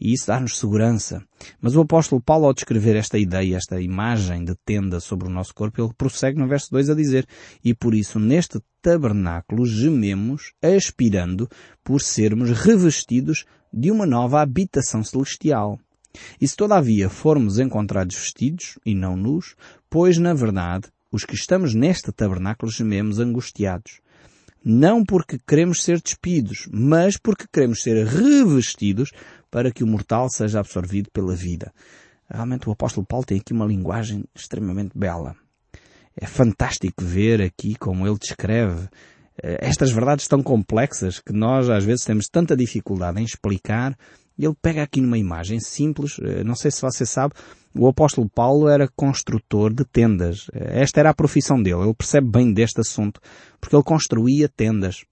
e 0.00 0.14
isso 0.14 0.26
dá-nos 0.28 0.58
segurança. 0.58 1.22
Mas 1.60 1.76
o 1.76 1.82
apóstolo 1.82 2.22
Paulo, 2.22 2.46
ao 2.46 2.54
descrever 2.54 2.96
esta 2.96 3.18
ideia, 3.18 3.56
esta 3.56 3.80
imagem 3.80 4.44
de 4.44 4.54
tenda 4.64 4.98
sobre 4.98 5.28
o 5.28 5.30
nosso 5.30 5.54
corpo, 5.54 5.82
ele 5.82 5.92
prossegue 5.96 6.38
no 6.38 6.48
verso 6.48 6.70
2 6.70 6.90
a 6.90 6.94
dizer, 6.94 7.26
e 7.62 7.74
por 7.74 7.94
isso 7.94 8.18
neste 8.18 8.60
tabernáculo 8.80 9.66
gememos, 9.66 10.52
aspirando 10.62 11.48
por 11.84 12.00
sermos 12.00 12.50
revestidos 12.50 13.44
de 13.72 13.90
uma 13.90 14.06
nova 14.06 14.40
habitação 14.40 15.04
celestial. 15.04 15.78
E 16.40 16.48
se 16.48 16.56
todavia 16.56 17.08
formos 17.08 17.58
encontrados 17.58 18.16
vestidos, 18.16 18.78
e 18.84 18.94
não 18.94 19.16
nus, 19.16 19.54
pois 19.88 20.18
na 20.18 20.34
verdade, 20.34 20.88
os 21.12 21.24
que 21.24 21.34
estamos 21.34 21.74
neste 21.74 22.10
tabernáculo 22.10 22.70
gememos 22.70 23.18
angustiados, 23.18 24.00
não 24.64 25.04
porque 25.04 25.38
queremos 25.46 25.82
ser 25.82 26.00
despidos, 26.00 26.68
mas 26.70 27.16
porque 27.16 27.46
queremos 27.50 27.82
ser 27.82 28.06
revestidos 28.06 29.10
para 29.50 29.70
que 29.70 29.82
o 29.82 29.86
mortal 29.86 30.28
seja 30.30 30.60
absorvido 30.60 31.10
pela 31.12 31.34
vida. 31.34 31.72
Realmente 32.28 32.68
o 32.68 32.72
apóstolo 32.72 33.06
Paulo 33.06 33.26
tem 33.26 33.38
aqui 33.38 33.52
uma 33.52 33.66
linguagem 33.66 34.24
extremamente 34.34 34.96
bela. 34.96 35.34
É 36.16 36.26
fantástico 36.26 37.04
ver 37.04 37.42
aqui 37.42 37.74
como 37.74 38.06
ele 38.06 38.18
descreve 38.18 38.88
estas 39.42 39.90
verdades 39.90 40.28
tão 40.28 40.42
complexas 40.42 41.18
que 41.18 41.32
nós 41.32 41.70
às 41.70 41.82
vezes 41.82 42.04
temos 42.04 42.26
tanta 42.28 42.56
dificuldade 42.56 43.20
em 43.20 43.24
explicar, 43.24 43.96
ele 44.38 44.54
pega 44.60 44.82
aqui 44.82 45.00
numa 45.00 45.18
imagem 45.18 45.60
simples, 45.60 46.16
não 46.44 46.54
sei 46.54 46.70
se 46.70 46.80
você 46.80 47.04
sabe, 47.04 47.34
o 47.74 47.86
apóstolo 47.86 48.28
Paulo 48.28 48.68
era 48.68 48.88
construtor 48.88 49.72
de 49.72 49.84
tendas. 49.84 50.46
Esta 50.52 51.00
era 51.00 51.10
a 51.10 51.14
profissão 51.14 51.62
dele. 51.62 51.82
Ele 51.82 51.94
percebe 51.94 52.28
bem 52.28 52.52
deste 52.52 52.80
assunto, 52.80 53.20
porque 53.60 53.76
ele 53.76 53.82
construía 53.82 54.48
tendas. 54.48 55.04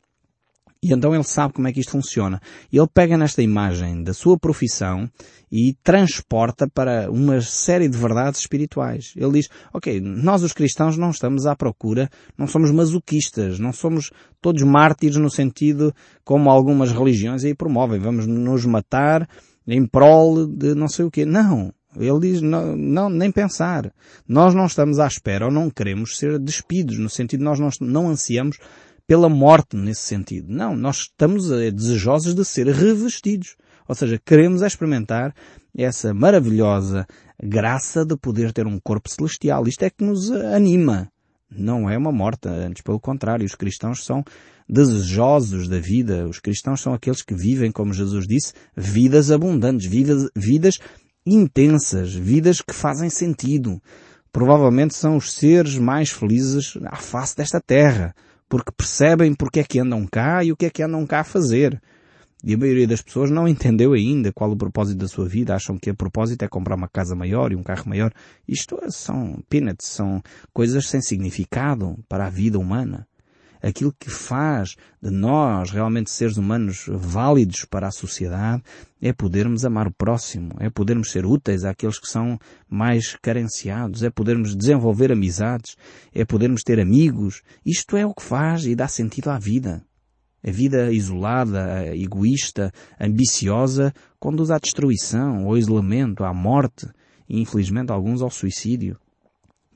E 0.81 0.93
então 0.93 1.13
ele 1.13 1.25
sabe 1.25 1.55
como 1.55 1.67
é 1.67 1.73
que 1.73 1.81
isto 1.81 1.91
funciona. 1.91 2.41
Ele 2.73 2.87
pega 2.93 3.17
nesta 3.17 3.43
imagem 3.43 4.05
da 4.05 4.15
sua 4.15 4.39
profissão 4.39 5.11
e 5.51 5.75
transporta 5.83 6.69
para 6.69 7.11
uma 7.11 7.41
série 7.41 7.89
de 7.89 7.99
verdades 7.99 8.41
espirituais. 8.41 9.13
Ele 9.17 9.33
diz, 9.33 9.49
ok, 9.73 10.01
nós 10.01 10.43
os 10.45 10.53
cristãos 10.53 10.97
não 10.97 11.11
estamos 11.11 11.47
à 11.47 11.57
procura, 11.57 12.09
não 12.37 12.47
somos 12.47 12.71
masoquistas, 12.71 13.59
não 13.59 13.73
somos 13.73 14.13
todos 14.41 14.63
mártires 14.63 15.17
no 15.17 15.31
sentido 15.31 15.93
como 16.25 16.49
algumas 16.49 16.93
religiões 16.93 17.45
aí 17.45 17.55
promovem, 17.55 17.99
vamos 17.99 18.27
nos 18.27 18.65
matar 18.65 19.29
em 19.67 19.85
prol 19.85 20.47
de 20.47 20.75
não 20.75 20.87
sei 20.87 21.05
o 21.05 21.11
quê. 21.11 21.25
Não. 21.25 21.73
Ele 21.97 22.21
diz, 22.21 22.43
não, 22.43 22.77
não, 22.77 23.09
nem 23.09 23.33
pensar. 23.33 23.93
Nós 24.29 24.55
não 24.55 24.67
estamos 24.67 25.01
à 25.01 25.07
espera 25.07 25.47
ou 25.47 25.51
não 25.51 25.71
queremos 25.71 26.17
ser 26.17 26.39
despidos, 26.39 26.99
no 26.99 27.09
sentido 27.09 27.43
nós 27.43 27.59
não, 27.59 27.69
não 27.81 28.09
ansiamos 28.09 28.59
pela 29.09 29.31
morte 29.31 29.75
nesse 29.75 30.03
sentido. 30.03 30.53
Não, 30.53 30.77
nós 30.77 30.99
estamos 30.99 31.51
eh, 31.51 31.71
desejosos 31.71 32.35
de 32.35 32.45
ser 32.45 32.67
revestidos. 32.67 33.57
Ou 33.89 33.95
seja, 33.95 34.21
queremos 34.23 34.61
experimentar 34.61 35.35
essa 35.75 36.13
maravilhosa 36.13 37.07
graça 37.43 38.05
de 38.05 38.15
poder 38.19 38.53
ter 38.53 38.67
um 38.67 38.79
corpo 38.79 39.09
celestial. 39.09 39.67
Isto 39.67 39.85
é 39.85 39.91
que 39.91 40.05
nos 40.05 40.31
anima. 40.31 41.11
Não 41.51 41.89
é 41.89 41.97
uma 41.97 42.13
morte, 42.13 42.49
antes 42.49 42.83
pelo 42.83 43.01
contrário. 43.01 43.47
Os 43.47 43.55
cristãos 43.55 44.05
são 44.05 44.23
desejosos 44.69 45.69
da 45.69 45.79
vida. 45.79 46.29
Os 46.29 46.39
cristãos 46.39 46.83
são 46.83 46.93
aqueles 46.93 47.23
que 47.23 47.35
vivem, 47.35 47.73
como 47.73 47.95
Jesus 47.95 48.27
disse, 48.27 48.53
vidas 48.77 49.31
abundantes, 49.31 49.87
vidas, 49.87 50.29
vidas 50.37 50.77
intensas, 51.25 52.13
vidas 52.13 52.61
que 52.61 52.75
fazem 52.75 53.09
sentido. 53.09 53.81
Provavelmente 54.31 54.95
são 54.95 55.17
os 55.17 55.33
seres 55.33 55.79
mais 55.79 56.11
felizes 56.11 56.77
à 56.85 56.97
face 56.97 57.35
desta 57.35 57.59
terra 57.59 58.15
porque 58.49 58.73
percebem 58.73 59.35
porque 59.35 59.61
é 59.61 59.65
que 59.65 59.79
andam 59.79 60.07
cá 60.07 60.45
e 60.45 60.53
o 60.53 60.57
que 60.57 60.67
é 60.67 60.71
que 60.71 60.83
andam 60.83 61.07
cá 61.07 61.21
a 61.21 61.25
fazer. 61.25 61.81
E 62.45 62.55
a 62.55 62.59
maioria 62.59 62.87
das 62.87 63.03
pessoas 63.03 63.31
não 63.31 63.49
entendeu 63.49 63.95
ainda 63.95 64.33
qual 64.33 64.51
o 64.51 64.57
propósito 64.57 64.99
da 64.99 65.09
sua 65.09 65.29
vida, 65.29 65.55
acham 65.55 65.77
que 65.77 65.91
o 65.91 65.97
propósito 65.97 66.45
é 66.45 66.49
comprar 66.49 66.77
uma 66.77 66.89
casa 66.89 67.17
maior 67.17 67.51
e 67.51 67.57
um 67.57 67.65
carro 67.65 67.89
maior. 67.89 68.13
Isto 68.47 68.79
são 68.91 69.43
peanuts, 69.51 69.89
são 69.89 70.23
coisas 70.53 70.87
sem 70.87 71.01
significado 71.01 71.99
para 72.09 72.27
a 72.27 72.31
vida 72.31 72.59
humana 72.59 73.08
aquilo 73.63 73.95
que 73.99 74.11
faz 74.11 74.77
de 75.03 75.11
nós 75.11 75.71
realmente 75.71 76.11
seres 76.11 76.37
humanos 76.37 76.87
válidos 76.89 77.65
para 77.65 77.89
a 77.89 77.93
sociedade 77.93 78.63
é 79.01 79.13
podermos 79.13 79.65
amar 79.65 79.87
o 79.87 79.93
próximo, 79.93 80.53
é 80.59 80.69
podermos 80.69 81.11
ser 81.11 81.25
úteis 81.25 81.65
àqueles 81.65 81.99
que 81.99 82.09
são 82.09 82.39
mais 82.69 83.17
carenciados, 83.23 84.03
é 84.03 84.11
podermos 84.11 84.57
desenvolver 84.57 85.13
amizades, 85.13 85.77
é 86.13 86.25
podermos 86.25 86.63
ter 86.63 86.81
amigos. 86.81 87.43
Isto 87.65 87.97
é 87.97 88.05
o 88.05 88.15
que 88.15 88.23
faz 88.23 88.67
e 88.67 88.75
dá 88.75 88.89
sentido 88.89 89.31
à 89.31 89.39
vida. 89.39 89.85
A 90.43 90.51
vida 90.51 90.93
isolada, 90.93 91.95
egoísta, 91.97 92.73
ambiciosa, 93.01 93.93
conduz 94.21 94.51
à 94.51 94.59
destruição, 94.59 95.47
ao 95.47 95.57
isolamento, 95.57 96.25
à 96.25 96.33
morte 96.33 96.89
e, 97.29 97.41
infelizmente, 97.41 97.91
alguns 97.91 98.23
ao 98.23 98.31
suicídio. 98.31 98.97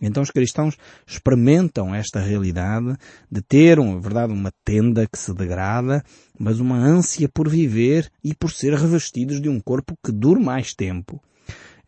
Então 0.02 0.22
os 0.22 0.30
cristãos 0.30 0.76
experimentam 1.06 1.94
esta 1.94 2.20
realidade 2.20 2.96
de 3.30 3.40
ter, 3.40 3.78
uma 3.78 4.00
verdade, 4.00 4.32
uma 4.32 4.52
tenda 4.64 5.06
que 5.06 5.16
se 5.16 5.32
degrada, 5.32 6.04
mas 6.38 6.58
uma 6.58 6.76
ânsia 6.76 7.28
por 7.28 7.48
viver 7.48 8.10
e 8.22 8.34
por 8.34 8.50
ser 8.50 8.74
revestidos 8.74 9.40
de 9.40 9.48
um 9.48 9.60
corpo 9.60 9.96
que 10.04 10.10
dure 10.10 10.42
mais 10.42 10.74
tempo. 10.74 11.22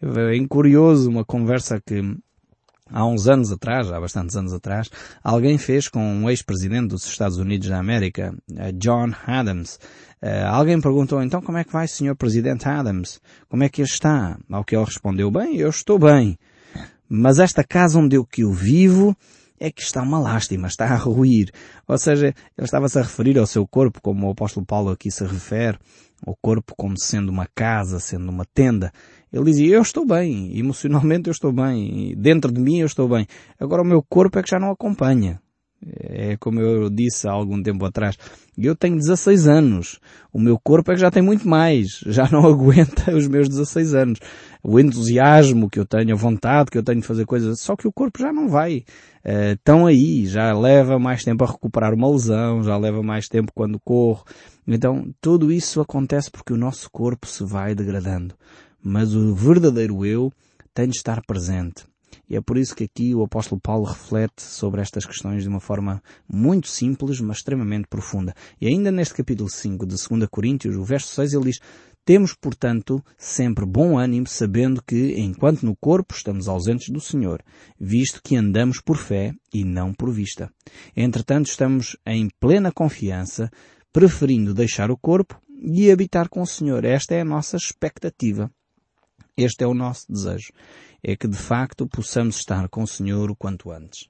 É 0.01 0.47
curioso 0.49 1.11
uma 1.11 1.25
conversa 1.25 1.83
que 1.85 2.01
há 2.91 3.05
uns 3.07 3.27
anos 3.27 3.51
atrás, 3.51 3.91
há 3.91 3.99
bastantes 3.99 4.37
anos 4.37 4.53
atrás, 4.53 4.91
alguém 5.23 5.59
fez 5.59 5.89
com 5.89 6.01
um 6.01 6.31
ex-presidente 6.31 6.89
dos 6.89 7.07
Estados 7.07 7.39
Unidos 7.39 7.69
da 7.69 7.79
América, 7.79 8.35
eh, 8.57 8.73
John 8.73 9.13
Adams. 9.27 9.79
Uh, 10.23 10.47
alguém 10.47 10.81
perguntou, 10.81 11.23
então 11.23 11.43
como 11.43 11.59
é 11.59 11.65
que 11.65 11.73
vai, 11.73 11.87
Sr. 11.87 12.15
Presidente 12.17 12.67
Adams? 12.67 13.21
Como 13.49 13.63
é 13.63 13.69
que 13.69 13.83
está? 13.83 14.39
Ao 14.51 14.65
que 14.65 14.75
ele 14.75 14.85
respondeu, 14.85 15.31
bem, 15.31 15.57
eu 15.57 15.69
estou 15.69 15.99
bem. 15.99 16.39
Mas 17.09 17.39
esta 17.39 17.63
casa 17.63 17.99
onde 17.99 18.17
eu 18.17 18.25
que 18.25 18.43
eu 18.43 18.53
vivo 18.53 19.17
é 19.59 19.71
que 19.71 19.83
está 19.83 20.03
uma 20.03 20.19
lástima, 20.19 20.67
está 20.67 20.87
a 20.87 20.97
ruir. 20.97 21.51
Ou 21.87 21.97
seja, 21.97 22.27
ele 22.27 22.65
estava-se 22.65 22.99
a 22.99 23.03
referir 23.03 23.39
ao 23.39 23.47
seu 23.47 23.67
corpo, 23.67 24.01
como 24.03 24.27
o 24.27 24.31
apóstolo 24.31 24.67
Paulo 24.67 24.91
aqui 24.91 25.11
se 25.11 25.25
refere, 25.25 25.79
ao 26.27 26.37
corpo 26.41 26.75
como 26.77 26.99
sendo 26.99 27.31
uma 27.31 27.47
casa, 27.55 28.01
sendo 28.01 28.31
uma 28.31 28.45
tenda. 28.45 28.93
Ele 29.33 29.45
dizia, 29.45 29.77
eu 29.77 29.83
estou 29.83 30.07
bem, 30.07 30.59
emocionalmente 30.59 31.29
eu 31.29 31.33
estou 31.33 31.53
bem, 31.53 32.15
dentro 32.17 32.53
de 32.53 32.61
mim 32.61 32.79
eu 32.79 32.87
estou 32.87 33.09
bem. 33.09 33.27
Agora 33.59 33.83
o 33.83 33.87
meu 33.87 34.03
corpo 34.03 34.39
é 34.39 34.43
que 34.43 34.51
já 34.51 34.59
não 34.59 34.71
acompanha. 34.71 35.41
É 35.87 36.37
como 36.39 36.61
eu 36.61 36.89
disse 36.89 37.29
há 37.29 37.33
algum 37.33 37.63
tempo 37.63 37.85
atrás. 37.85 38.17
Eu 38.57 38.75
tenho 38.75 38.97
16 38.97 39.47
anos. 39.47 39.99
O 40.33 40.41
meu 40.41 40.59
corpo 40.59 40.91
é 40.91 40.95
que 40.95 41.01
já 41.01 41.11
tem 41.11 41.23
muito 41.23 41.47
mais. 41.49 42.01
Já 42.07 42.29
não 42.31 42.45
aguenta 42.47 43.15
os 43.15 43.27
meus 43.29 43.49
16 43.49 43.95
anos. 43.95 44.19
O 44.63 44.81
entusiasmo 44.81 45.69
que 45.69 45.79
eu 45.79 45.85
tenho, 45.85 46.15
a 46.15 46.19
vontade 46.19 46.71
que 46.71 46.79
eu 46.79 46.83
tenho 46.83 47.01
de 47.01 47.07
fazer 47.07 47.27
coisas, 47.27 47.61
só 47.61 47.77
que 47.77 47.87
o 47.87 47.93
corpo 47.93 48.19
já 48.19 48.33
não 48.33 48.49
vai. 48.49 48.85
Uh, 49.25 49.53
estão 49.55 49.87
aí, 49.87 50.27
já 50.27 50.53
leva 50.57 50.99
mais 50.99 51.23
tempo 51.23 51.45
a 51.45 51.47
recuperar 51.47 51.93
uma 51.93 52.11
lesão, 52.11 52.63
já 52.63 52.77
leva 52.77 53.03
mais 53.03 53.29
tempo 53.29 53.53
quando 53.55 53.81
corro. 53.81 54.25
Então, 54.67 55.13
tudo 55.21 55.53
isso 55.53 55.81
acontece 55.81 56.31
porque 56.31 56.53
o 56.53 56.59
nosso 56.59 56.91
corpo 56.91 57.27
se 57.27 57.45
vai 57.45 57.75
degradando. 57.75 58.35
Mas 58.83 59.15
o 59.15 59.35
verdadeiro 59.35 60.05
eu 60.05 60.33
tem 60.73 60.89
de 60.89 60.97
estar 60.97 61.23
presente. 61.27 61.85
É 62.37 62.41
por 62.41 62.59
isso 62.59 62.75
que 62.75 62.85
aqui 62.85 63.15
o 63.15 63.23
apóstolo 63.23 63.61
Paulo 63.61 63.85
reflete 63.85 64.43
sobre 64.43 64.81
estas 64.81 65.05
questões 65.05 65.43
de 65.43 65.49
uma 65.49 65.61
forma 65.61 66.03
muito 66.29 66.69
simples, 66.69 67.21
mas 67.21 67.39
extremamente 67.39 67.87
profunda. 67.89 68.35
E 68.61 68.67
ainda 68.67 68.91
neste 68.91 69.15
capítulo 69.15 69.49
5 69.49 69.87
de 69.87 69.97
2 69.97 70.29
Coríntios, 70.31 70.77
o 70.77 70.85
verso 70.85 71.15
6, 71.15 71.33
ele 71.33 71.45
diz, 71.45 71.61
temos, 72.05 72.35
portanto, 72.35 73.03
sempre 73.17 73.65
bom 73.65 73.99
ânimo, 73.99 74.27
sabendo 74.27 74.83
que, 74.83 75.15
enquanto 75.19 75.65
no 75.65 75.75
corpo 75.75 76.15
estamos 76.15 76.49
ausentes 76.49 76.91
do 76.91 77.01
Senhor, 77.01 77.43
visto 77.81 78.21
que 78.23 78.37
andamos 78.37 78.79
por 78.81 78.99
fé 78.99 79.33
e 79.53 79.65
não 79.65 79.95
por 79.95 80.13
vista. 80.13 80.51
Entretanto, 80.95 81.47
estamos 81.47 81.97
em 82.05 82.29
plena 82.39 82.71
confiança, 82.71 83.51
preferindo 83.91 84.53
deixar 84.53 84.91
o 84.91 84.99
corpo 84.99 85.41
e 85.49 85.91
habitar 85.91 86.29
com 86.29 86.43
o 86.43 86.47
Senhor. 86.47 86.85
Esta 86.85 87.15
é 87.15 87.23
a 87.23 87.25
nossa 87.25 87.57
expectativa. 87.57 88.51
Este 89.37 89.65
é 89.65 89.67
o 89.67 89.75
nosso 89.75 90.11
desejo 90.11 90.53
é 91.05 91.15
que 91.15 91.29
de 91.29 91.37
facto 91.37 91.87
possamos 91.87 92.37
estar 92.37 92.67
com 92.71 92.83
o 92.83 92.89
Senhor 92.89 93.31
o 93.31 93.37
quanto 93.37 93.71
antes. 93.71 94.09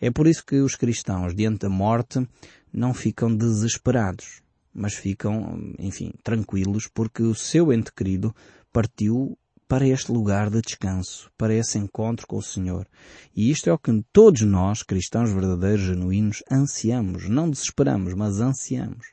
É 0.00 0.10
por 0.10 0.26
isso 0.26 0.44
que 0.44 0.56
os 0.56 0.74
cristãos, 0.74 1.32
diante 1.32 1.60
da 1.60 1.68
morte, 1.68 2.26
não 2.72 2.92
ficam 2.92 3.34
desesperados, 3.34 4.42
mas 4.74 4.94
ficam, 4.94 5.72
enfim, 5.78 6.12
tranquilos 6.24 6.88
porque 6.92 7.22
o 7.22 7.34
seu 7.34 7.72
ente 7.72 7.92
querido 7.92 8.34
partiu 8.72 9.38
para 9.68 9.86
este 9.86 10.10
lugar 10.10 10.50
de 10.50 10.60
descanso, 10.60 11.30
para 11.38 11.54
esse 11.54 11.78
encontro 11.78 12.26
com 12.26 12.36
o 12.36 12.42
Senhor. 12.42 12.86
E 13.34 13.50
isto 13.50 13.70
é 13.70 13.72
o 13.72 13.78
que 13.78 14.04
todos 14.12 14.42
nós, 14.42 14.82
cristãos 14.82 15.32
verdadeiros, 15.32 15.86
genuínos, 15.86 16.42
ansiamos. 16.50 17.28
Não 17.28 17.48
desesperamos, 17.48 18.12
mas 18.14 18.40
ansiamos. 18.40 19.06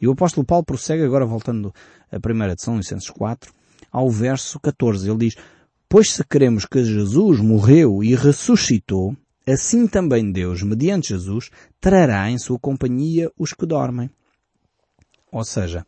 E 0.00 0.06
o 0.06 0.12
apóstolo 0.12 0.46
Paulo 0.46 0.64
prossegue 0.64 1.02
agora 1.02 1.26
voltando 1.26 1.74
a 2.10 2.20
primeira 2.20 2.54
de 2.54 2.62
São 2.62 2.76
Licenses 2.76 3.10
4, 3.10 3.52
ao 3.92 4.10
verso 4.10 4.58
14. 4.58 5.08
Ele 5.08 5.28
diz, 5.28 5.36
Pois 5.88 6.10
se 6.10 6.24
queremos 6.24 6.64
que 6.64 6.82
Jesus 6.82 7.38
morreu 7.38 8.02
e 8.02 8.14
ressuscitou, 8.14 9.14
assim 9.46 9.86
também 9.86 10.32
Deus, 10.32 10.62
mediante 10.62 11.10
Jesus, 11.10 11.50
trará 11.78 12.30
em 12.30 12.38
sua 12.38 12.58
companhia 12.58 13.30
os 13.36 13.52
que 13.52 13.66
dormem. 13.66 14.08
Ou 15.30 15.44
seja, 15.44 15.84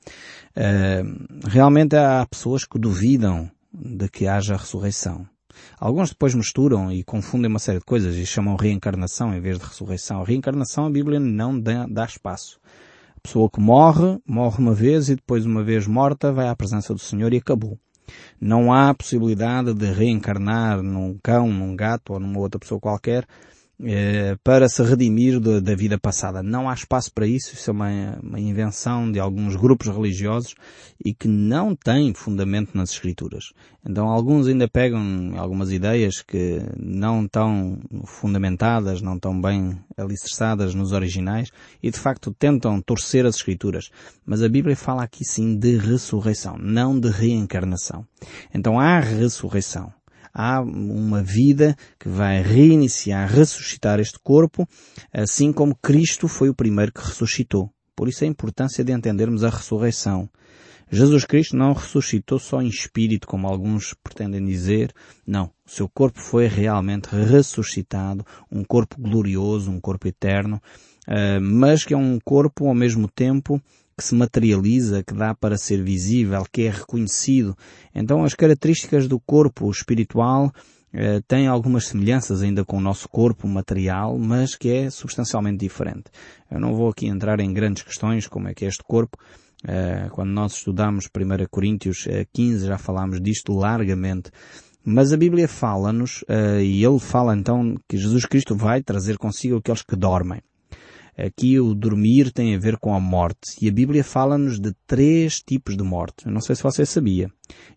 uh, 0.57 1.49
realmente 1.49 1.97
há 1.97 2.27
pessoas 2.27 2.65
que 2.65 2.79
duvidam 2.79 3.51
de 3.73 4.09
que 4.09 4.27
haja 4.27 4.57
ressurreição. 4.57 5.27
Alguns 5.79 6.11
depois 6.11 6.35
misturam 6.35 6.93
e 6.93 7.03
confundem 7.03 7.51
uma 7.51 7.59
série 7.59 7.79
de 7.79 7.85
coisas 7.85 8.17
e 8.17 8.27
chamam 8.27 8.57
reencarnação 8.57 9.35
em 9.35 9.41
vez 9.41 9.59
de 9.59 9.65
ressurreição. 9.65 10.21
A 10.21 10.25
reencarnação 10.25 10.87
a 10.87 10.91
Bíblia 10.91 11.21
não 11.21 11.59
dá 11.59 12.05
espaço. 12.05 12.61
A 13.17 13.21
pessoa 13.21 13.51
que 13.51 13.61
morre, 13.61 14.19
morre 14.27 14.59
uma 14.59 14.75
vez 14.75 15.09
e 15.09 15.15
depois 15.15 15.47
uma 15.47 15.63
vez 15.63 15.87
morta 15.87 16.33
vai 16.33 16.49
à 16.49 16.57
presença 16.57 16.93
do 16.93 17.01
Senhor 17.01 17.33
e 17.33 17.39
acabou. 17.39 17.79
Não 18.41 18.73
há 18.73 18.93
possibilidade 18.95 19.73
de 19.73 19.91
reencarnar 19.91 20.83
num 20.83 21.19
cão, 21.23 21.49
num 21.49 21.75
gato 21.75 22.13
ou 22.13 22.21
numa 22.21 22.39
outra 22.39 22.59
pessoa 22.59 22.81
qualquer 22.81 23.27
eh, 23.83 24.37
para 24.45 24.69
se 24.69 24.81
redimir 24.85 25.41
da 25.41 25.75
vida 25.75 25.99
passada. 25.99 26.45
Não 26.45 26.69
há 26.69 26.75
espaço 26.75 27.13
para 27.13 27.27
isso, 27.27 27.55
isso 27.55 27.71
é 27.71 27.73
uma, 27.73 28.19
uma, 28.23 28.39
invenção 28.39 29.11
de 29.11 29.19
alguns 29.19 29.57
grupos 29.57 29.89
religiosos 29.89 30.55
e 31.05 31.13
que 31.13 31.27
não 31.27 31.75
tem 31.75 32.15
fundamento 32.15 32.77
nas 32.77 32.93
Escrituras. 32.93 33.53
Então 33.85 34.09
alguns 34.09 34.47
ainda 34.47 34.69
pegam 34.69 35.33
algumas 35.37 35.73
ideias 35.73 36.23
que 36.23 36.61
não 36.79 37.25
estão 37.25 37.77
fundamentadas, 38.07 39.03
não 39.03 39.17
estão 39.17 39.41
bem 39.41 39.77
alicerçadas 39.97 40.73
nos 40.73 40.93
originais 40.93 41.51
e 41.83 41.91
de 41.91 41.99
facto 41.99 42.33
tentam 42.33 42.81
torcer 42.81 43.27
as 43.27 43.35
Escrituras. 43.35 43.91
Mas 44.25 44.41
a 44.41 44.49
Bíblia 44.49 44.77
fala 44.77 45.03
aqui 45.03 45.25
sim 45.25 45.59
de 45.59 45.77
ressurreição, 45.77 46.57
não 46.57 46.99
de 46.99 47.11
reencarnação. 47.11 48.07
Então 48.55 48.79
há 48.79 49.01
ressurreição 49.01 49.93
há 50.35 50.61
uma 50.61 51.23
vida 51.23 51.77
que 51.99 52.09
vai 52.09 52.43
reiniciar, 52.43 53.31
ressuscitar 53.31 54.01
este 54.01 54.19
corpo, 54.19 54.69
assim 55.13 55.53
como 55.53 55.77
Cristo 55.77 56.27
foi 56.27 56.49
o 56.49 56.55
primeiro 56.55 56.93
que 56.93 57.01
ressuscitou. 57.01 57.71
Por 57.95 58.09
isso 58.09 58.25
a 58.25 58.27
importância 58.27 58.83
de 58.83 58.93
entendermos 58.93 59.45
a 59.45 59.51
ressurreição. 59.51 60.29
Jesus 60.91 61.25
Cristo 61.25 61.57
não 61.57 61.73
ressuscitou 61.73 62.39
só 62.39 62.61
em 62.61 62.69
espírito, 62.69 63.27
como 63.27 63.47
alguns 63.47 63.95
pretendem 64.03 64.45
dizer. 64.45 64.93
Não. 65.27 65.51
O 65.67 65.71
seu 65.71 65.89
corpo 65.89 66.21
foi 66.21 66.47
realmente 66.47 67.07
ressuscitado, 67.07 68.25
um 68.51 68.63
corpo 68.63 69.01
glorioso, 69.01 69.71
um 69.71 69.81
corpo 69.81 70.07
eterno, 70.07 70.61
eh, 71.07 71.41
mas 71.41 71.85
que 71.85 71.95
é 71.95 71.97
um 71.97 72.19
corpo 72.23 72.69
ao 72.69 72.75
mesmo 72.75 73.09
tempo 73.09 73.61
que 73.97 74.05
se 74.05 74.15
materializa, 74.15 75.03
que 75.03 75.15
dá 75.15 75.35
para 75.35 75.57
ser 75.57 75.83
visível, 75.83 76.45
que 76.51 76.63
é 76.63 76.71
reconhecido. 76.71 77.57
Então 77.95 78.25
as 78.25 78.35
características 78.35 79.07
do 79.09 79.21
corpo 79.21 79.71
espiritual 79.71 80.53
eh, 80.93 81.21
têm 81.27 81.49
algumas 81.49 81.87
semelhanças 81.87 82.43
ainda 82.43 82.65
com 82.65 82.77
o 82.77 82.81
nosso 82.81 83.09
corpo 83.09 83.49
material, 83.49 84.17
mas 84.19 84.55
que 84.55 84.71
é 84.71 84.91
substancialmente 84.91 85.59
diferente. 85.59 86.05
Eu 86.51 86.61
não 86.61 86.75
vou 86.75 86.89
aqui 86.89 87.07
entrar 87.07 87.41
em 87.41 87.53
grandes 87.53 87.83
questões 87.83 88.29
como 88.29 88.49
é 88.49 88.55
que 88.55 88.65
é 88.65 88.69
este 88.69 88.85
corpo. 88.85 89.19
Eh, 89.67 90.09
quando 90.13 90.31
nós 90.31 90.55
estudamos 90.55 91.07
1 91.07 91.47
Coríntios 91.51 92.07
15 92.33 92.65
eh, 92.65 92.69
já 92.69 92.79
falámos 92.79 93.21
disto 93.21 93.53
largamente. 93.53 94.31
Mas 94.85 95.13
a 95.13 95.17
Bíblia 95.17 95.49
fala-nos, 95.49 96.21
uh, 96.25 96.61
e 96.61 96.85
ele 96.85 96.99
fala 96.99 97.35
então 97.35 97.75
que 97.89 97.97
Jesus 97.97 98.27
Cristo 98.27 98.55
vai 98.55 98.83
trazer 98.83 99.17
consigo 99.17 99.57
aqueles 99.57 99.81
que 99.83 99.97
dormem. 99.97 100.43
Aqui 101.17 101.61
o 101.61 101.75
dormir 101.75 102.33
tem 102.33 102.55
a 102.55 102.59
ver 102.59 102.77
com 102.77 102.95
a 102.95 103.01
morte. 103.01 103.57
E 103.63 103.69
a 103.69 103.73
Bíblia 103.73 104.03
fala-nos 104.03 104.59
de 104.59 104.75
três 104.87 105.41
tipos 105.41 105.77
de 105.77 105.85
morte. 105.85 106.27
Eu 106.27 106.33
não 106.33 106.41
sei 106.41 106.57
se 106.57 106.63
você 106.63 106.85
sabia. 106.85 107.31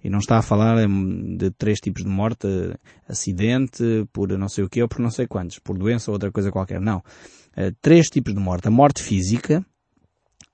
E 0.04 0.10
não 0.10 0.20
está 0.20 0.38
a 0.38 0.42
falar 0.42 0.78
hum, 0.88 1.38
de 1.38 1.52
três 1.52 1.80
tipos 1.80 2.04
de 2.04 2.10
morte, 2.10 2.48
acidente, 3.08 3.84
por 4.12 4.36
não 4.38 4.50
sei 4.50 4.64
o 4.64 4.70
quê, 4.70 4.82
ou 4.82 4.88
por 4.88 5.00
não 5.00 5.12
sei 5.12 5.28
quantos, 5.28 5.60
por 5.60 5.78
doença 5.78 6.10
ou 6.10 6.16
outra 6.16 6.32
coisa 6.32 6.52
qualquer. 6.52 6.82
Não. 6.82 7.04
Eh, 7.56 7.72
três 7.82 8.10
tipos 8.10 8.34
de 8.34 8.40
morte. 8.40 8.68
A 8.68 8.72
morte 8.72 9.04
física, 9.04 9.64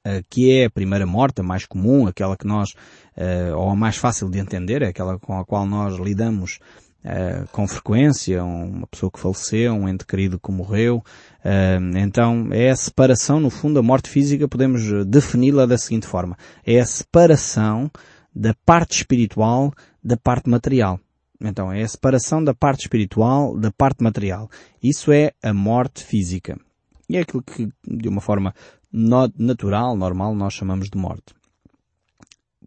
eh, 0.04 0.22
que 0.30 0.52
é 0.52 0.66
a 0.66 0.70
primeira 0.70 1.06
morte, 1.06 1.40
a 1.40 1.44
mais 1.44 1.66
comum, 1.66 2.08
aquela 2.08 2.36
que 2.36 2.46
nós, 2.46 2.74
eh, 3.16 3.54
ou 3.54 3.70
a 3.70 3.75
mais 3.75 3.96
fácil 3.96 4.30
de 4.30 4.40
entender, 4.40 4.82
é 4.82 4.88
aquela 4.88 5.18
com 5.18 5.38
a 5.40 5.46
qual 5.46 5.66
nós 5.66 5.98
lidamos 5.98 6.60
Uh, 7.03 7.45
com 7.51 7.67
frequência, 7.67 8.41
uma 8.43 8.88
pessoa 8.88 9.12
que 9.12 9.19
faleceu, 9.19 9.74
um 9.74 9.89
ente 9.89 10.05
querido 10.05 10.39
que 10.39 10.51
morreu. 10.51 11.03
Uh, 11.43 11.98
então, 11.98 12.48
é 12.51 12.69
a 12.69 12.75
separação, 12.75 13.39
no 13.41 13.50
fundo, 13.50 13.77
a 13.77 13.83
morte 13.83 14.10
física, 14.10 14.48
podemos 14.48 15.05
defini-la 15.05 15.65
da 15.65 15.77
seguinte 15.77 16.07
forma. 16.07 16.38
É 16.65 16.79
a 16.79 16.86
separação 16.86 17.91
da 18.33 18.53
parte 18.65 18.98
espiritual 18.98 19.74
da 20.03 20.17
parte 20.17 20.50
material. 20.50 21.00
Então, 21.41 21.72
é 21.72 21.83
a 21.83 21.88
separação 21.88 22.41
da 22.41 22.53
parte 22.53 22.81
espiritual 22.81 23.57
da 23.57 23.69
parte 23.69 24.01
material. 24.01 24.50
Isso 24.81 25.12
é 25.12 25.33
a 25.43 25.53
morte 25.53 26.03
física. 26.03 26.57
E 27.10 27.17
é 27.17 27.22
aquilo 27.22 27.43
que, 27.43 27.69
de 27.86 28.07
uma 28.07 28.22
forma 28.22 28.55
natural, 28.91 29.98
normal, 29.98 30.33
nós 30.36 30.53
chamamos 30.53 30.89
de 30.89 30.98
morte. 30.98 31.33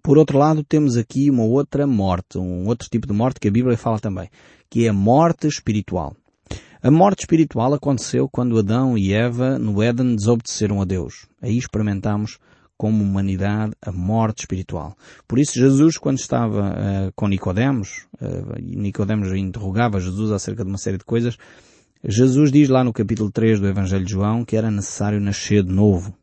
Por 0.06 0.18
outro 0.18 0.38
lado, 0.38 0.62
temos 0.62 0.96
aqui 0.96 1.28
uma 1.28 1.42
outra 1.42 1.84
morte, 1.84 2.38
um 2.38 2.68
outro 2.68 2.88
tipo 2.88 3.08
de 3.08 3.12
morte 3.12 3.40
que 3.40 3.48
a 3.48 3.50
Bíblia 3.50 3.76
fala 3.76 3.98
também, 3.98 4.30
que 4.70 4.86
é 4.86 4.90
a 4.90 4.92
morte 4.92 5.48
espiritual. 5.48 6.14
A 6.80 6.92
morte 6.92 7.22
espiritual 7.22 7.75
aconteceu 7.75 8.28
quando 8.28 8.56
Adão 8.56 8.96
e 8.96 9.12
Eva 9.12 9.58
no 9.58 9.82
Éden 9.82 10.14
desobedeceram 10.14 10.80
a 10.80 10.84
Deus. 10.84 11.26
Aí 11.42 11.58
experimentamos 11.58 12.38
como 12.78 13.02
humanidade 13.02 13.72
a 13.82 13.90
morte 13.90 14.42
espiritual. 14.44 14.96
Por 15.26 15.40
isso 15.40 15.58
Jesus, 15.58 15.98
quando 15.98 16.18
estava 16.18 16.68
uh, 16.68 17.12
com 17.16 17.26
Nicodemos, 17.26 18.06
uh, 18.20 18.62
Nicodemos 18.62 19.32
interrogava 19.32 19.98
Jesus 19.98 20.30
acerca 20.30 20.62
de 20.62 20.71
uma 20.71 20.78
série 20.78 20.99
de 20.99 21.04
coisas, 21.04 21.36
Jesus 22.04 22.52
diz 22.52 22.69
lá 22.69 22.84
no 22.84 22.92
capítulo 22.92 23.28
3 23.32 23.58
do 23.58 23.66
Evangelho 23.66 24.04
de 24.04 24.12
João 24.12 24.45
que 24.45 24.56
era 24.56 24.71
necessário 24.71 25.21
nascer 25.21 25.64
de 25.64 25.73
novo. 25.73 26.14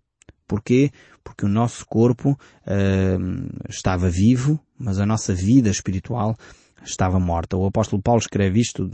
Porquê? 0.48 0.90
Porque 1.24 1.46
o 1.46 1.50
nosso 1.50 1.86
corpo 1.86 2.32
uh, 2.32 3.70
estava 3.70 4.10
vivo, 4.10 4.60
mas 4.78 5.00
a 5.00 5.06
nossa 5.06 5.34
vida 5.34 5.70
espiritual 5.70 6.36
estava 6.84 7.20
morta. 7.20 7.56
O 7.56 7.66
apóstolo 7.66 8.02
Paulo 8.02 8.20
escreve 8.20 8.60
isto 8.60 8.90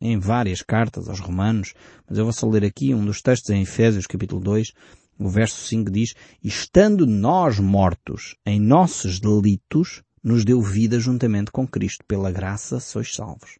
em 0.00 0.18
várias 0.18 0.62
cartas 0.62 1.08
aos 1.08 1.20
romanos, 1.20 1.74
mas 2.08 2.18
eu 2.18 2.24
vou 2.24 2.32
só 2.32 2.46
ler 2.48 2.64
aqui 2.64 2.94
um 2.94 3.04
dos 3.04 3.22
textos 3.22 3.50
em 3.50 3.62
Efésios 3.62 4.06
capítulo 4.06 4.40
2, 4.42 4.72
o 5.18 5.28
verso 5.28 5.60
5 5.66 5.90
diz, 5.90 6.14
estando 6.42 7.06
nós 7.06 7.58
mortos 7.58 8.36
em 8.44 8.58
nossos 8.58 9.20
delitos, 9.20 10.02
nos 10.22 10.44
deu 10.44 10.60
vida 10.60 10.98
juntamente 10.98 11.50
com 11.50 11.66
Cristo. 11.66 12.04
Pela 12.06 12.30
graça 12.30 12.80
sois 12.80 13.14
salvos. 13.14 13.58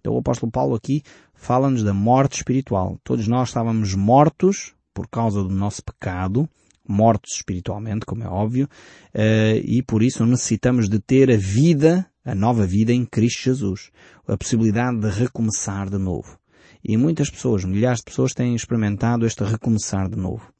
Então 0.00 0.14
o 0.14 0.18
apóstolo 0.18 0.50
Paulo 0.50 0.74
aqui 0.74 1.02
fala-nos 1.34 1.82
da 1.82 1.94
morte 1.94 2.36
espiritual. 2.36 2.98
Todos 3.02 3.26
nós 3.26 3.48
estávamos 3.48 3.94
mortos 3.94 4.74
por 4.92 5.08
causa 5.08 5.42
do 5.42 5.54
nosso 5.54 5.82
pecado, 5.82 6.48
mortos 6.88 7.34
espiritualmente, 7.34 8.06
como 8.06 8.24
é 8.24 8.28
óbvio, 8.28 8.66
uh, 9.14 9.58
e 9.62 9.82
por 9.82 10.02
isso 10.02 10.24
necessitamos 10.24 10.88
de 10.88 10.98
ter 10.98 11.30
a 11.30 11.36
vida, 11.36 12.06
a 12.24 12.34
nova 12.34 12.66
vida 12.66 12.92
em 12.92 13.04
Cristo 13.04 13.42
Jesus. 13.42 13.90
A 14.26 14.36
possibilidade 14.36 14.98
de 14.98 15.08
recomeçar 15.08 15.88
de 15.88 15.98
novo. 15.98 16.38
E 16.84 16.96
muitas 16.96 17.30
pessoas, 17.30 17.64
milhares 17.64 17.98
de 17.98 18.04
pessoas 18.04 18.34
têm 18.34 18.54
experimentado 18.54 19.26
este 19.26 19.42
recomeçar 19.44 20.08
de 20.08 20.16
novo. 20.16 20.52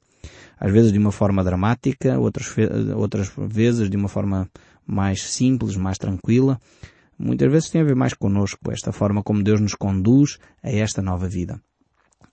Às 0.59 0.71
vezes 0.71 0.91
de 0.91 0.99
uma 0.99 1.11
forma 1.11 1.43
dramática, 1.43 2.19
outras, 2.19 2.53
outras 2.95 3.31
vezes 3.37 3.89
de 3.89 3.95
uma 3.95 4.09
forma 4.09 4.49
mais 4.85 5.21
simples, 5.21 5.77
mais 5.77 5.97
tranquila. 5.97 6.59
Muitas 7.17 7.51
vezes 7.51 7.69
tem 7.69 7.81
a 7.81 7.85
ver 7.85 7.95
mais 7.95 8.13
connosco, 8.13 8.71
esta 8.71 8.91
forma 8.91 9.21
como 9.23 9.43
Deus 9.43 9.61
nos 9.61 9.75
conduz 9.75 10.37
a 10.63 10.71
esta 10.71 11.01
nova 11.01 11.27
vida. 11.27 11.61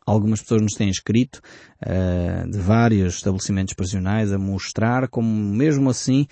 Algumas 0.07 0.41
pessoas 0.41 0.63
nos 0.63 0.75
têm 0.75 0.89
escrito 0.89 1.41
uh, 1.83 2.49
de 2.49 2.59
vários 2.59 3.17
estabelecimentos 3.17 3.75
prisionais 3.75 4.33
a 4.33 4.39
mostrar 4.39 5.09
como 5.09 5.29
mesmo 5.29 5.91
assim 5.91 6.27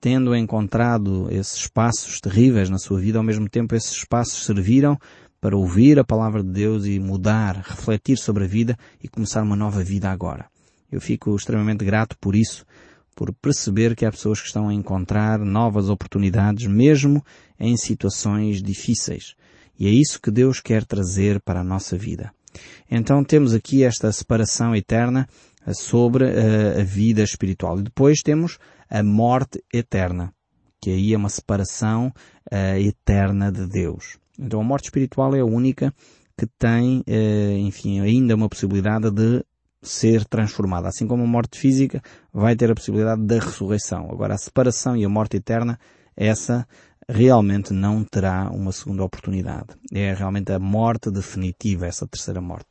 tendo 0.00 0.34
encontrado 0.34 1.28
esses 1.30 1.56
espaços 1.56 2.20
terríveis 2.20 2.70
na 2.70 2.78
sua 2.78 3.00
vida, 3.00 3.18
ao 3.18 3.24
mesmo 3.24 3.48
tempo 3.48 3.74
esses 3.74 3.92
espaços 3.92 4.44
serviram 4.44 4.96
para 5.40 5.56
ouvir 5.56 5.98
a 5.98 6.04
palavra 6.04 6.42
de 6.42 6.50
Deus 6.50 6.86
e 6.86 6.98
mudar, 6.98 7.56
refletir 7.56 8.16
sobre 8.16 8.44
a 8.44 8.46
vida 8.46 8.76
e 9.02 9.08
começar 9.08 9.42
uma 9.42 9.56
nova 9.56 9.82
vida 9.82 10.10
agora. 10.10 10.46
Eu 10.90 11.00
fico 11.00 11.34
extremamente 11.34 11.84
grato 11.84 12.16
por 12.18 12.34
isso, 12.34 12.64
por 13.14 13.32
perceber 13.34 13.94
que 13.94 14.06
há 14.06 14.10
pessoas 14.10 14.40
que 14.40 14.46
estão 14.46 14.68
a 14.68 14.74
encontrar 14.74 15.38
novas 15.40 15.88
oportunidades 15.88 16.66
mesmo 16.66 17.24
em 17.58 17.76
situações 17.76 18.62
difíceis. 18.62 19.34
E 19.78 19.86
é 19.86 19.90
isso 19.90 20.20
que 20.20 20.30
Deus 20.30 20.60
quer 20.60 20.84
trazer 20.84 21.40
para 21.40 21.60
a 21.60 21.64
nossa 21.64 21.96
vida. 21.96 22.32
Então 22.90 23.22
temos 23.24 23.54
aqui 23.54 23.84
esta 23.84 24.10
separação 24.12 24.74
eterna 24.74 25.28
eh, 25.66 25.74
sobre 25.74 26.24
uh, 26.24 26.80
a 26.80 26.84
vida 26.84 27.22
espiritual. 27.22 27.78
E 27.78 27.82
depois 27.82 28.20
temos 28.22 28.58
a 28.88 29.02
morte 29.02 29.62
eterna, 29.72 30.32
que 30.80 30.90
aí 30.90 31.12
é 31.12 31.16
uma 31.16 31.28
separação 31.28 32.12
uh, 32.50 32.78
eterna 32.78 33.52
de 33.52 33.66
Deus. 33.66 34.18
Então 34.38 34.60
a 34.60 34.64
morte 34.64 34.84
espiritual 34.84 35.34
é 35.34 35.40
a 35.40 35.44
única 35.44 35.92
que 36.36 36.46
tem, 36.58 37.00
uh, 37.00 37.58
enfim, 37.58 38.00
ainda 38.00 38.34
uma 38.34 38.48
possibilidade 38.48 39.10
de 39.10 39.44
ser 39.82 40.24
transformada. 40.24 40.88
Assim 40.88 41.06
como 41.06 41.24
a 41.24 41.26
morte 41.26 41.58
física 41.58 42.02
vai 42.32 42.56
ter 42.56 42.70
a 42.70 42.74
possibilidade 42.74 43.22
da 43.22 43.38
ressurreição. 43.38 44.08
Agora 44.10 44.34
a 44.34 44.38
separação 44.38 44.96
e 44.96 45.04
a 45.04 45.08
morte 45.08 45.36
eterna, 45.36 45.78
essa 46.16 46.66
realmente 47.08 47.72
não 47.72 48.04
terá 48.04 48.50
uma 48.50 48.70
segunda 48.70 49.02
oportunidade. 49.02 49.68
É 49.92 50.12
realmente 50.12 50.52
a 50.52 50.58
morte 50.58 51.10
definitiva, 51.10 51.86
essa 51.86 52.06
terceira 52.06 52.40
morte. 52.40 52.68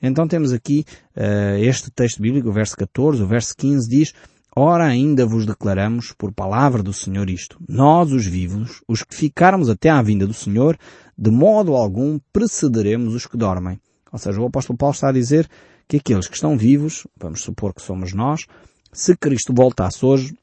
Então 0.00 0.26
temos 0.26 0.52
aqui 0.52 0.84
uh, 1.16 1.58
este 1.58 1.90
texto 1.90 2.20
bíblico, 2.20 2.48
o 2.48 2.52
verso 2.52 2.76
14, 2.76 3.22
o 3.22 3.26
verso 3.26 3.54
15 3.56 3.88
diz, 3.88 4.14
Ora 4.58 4.86
ainda 4.86 5.26
vos 5.26 5.44
declaramos 5.44 6.12
por 6.16 6.32
palavra 6.32 6.82
do 6.82 6.92
Senhor 6.92 7.28
isto, 7.28 7.58
nós 7.68 8.10
os 8.10 8.24
vivos, 8.24 8.82
os 8.88 9.02
que 9.02 9.14
ficarmos 9.14 9.68
até 9.68 9.90
à 9.90 10.00
vinda 10.00 10.26
do 10.26 10.32
Senhor, 10.32 10.78
de 11.16 11.30
modo 11.30 11.74
algum 11.74 12.18
precederemos 12.32 13.14
os 13.14 13.26
que 13.26 13.36
dormem. 13.36 13.78
Ou 14.10 14.18
seja, 14.18 14.40
o 14.40 14.46
apóstolo 14.46 14.78
Paulo 14.78 14.94
está 14.94 15.10
a 15.10 15.12
dizer 15.12 15.46
que 15.86 15.98
aqueles 15.98 16.26
que 16.26 16.34
estão 16.34 16.56
vivos, 16.56 17.06
vamos 17.18 17.42
supor 17.42 17.74
que 17.74 17.82
somos 17.82 18.14
nós, 18.14 18.46
se 18.90 19.14
Cristo 19.14 19.52
voltasse 19.54 20.04
hoje, 20.04 20.34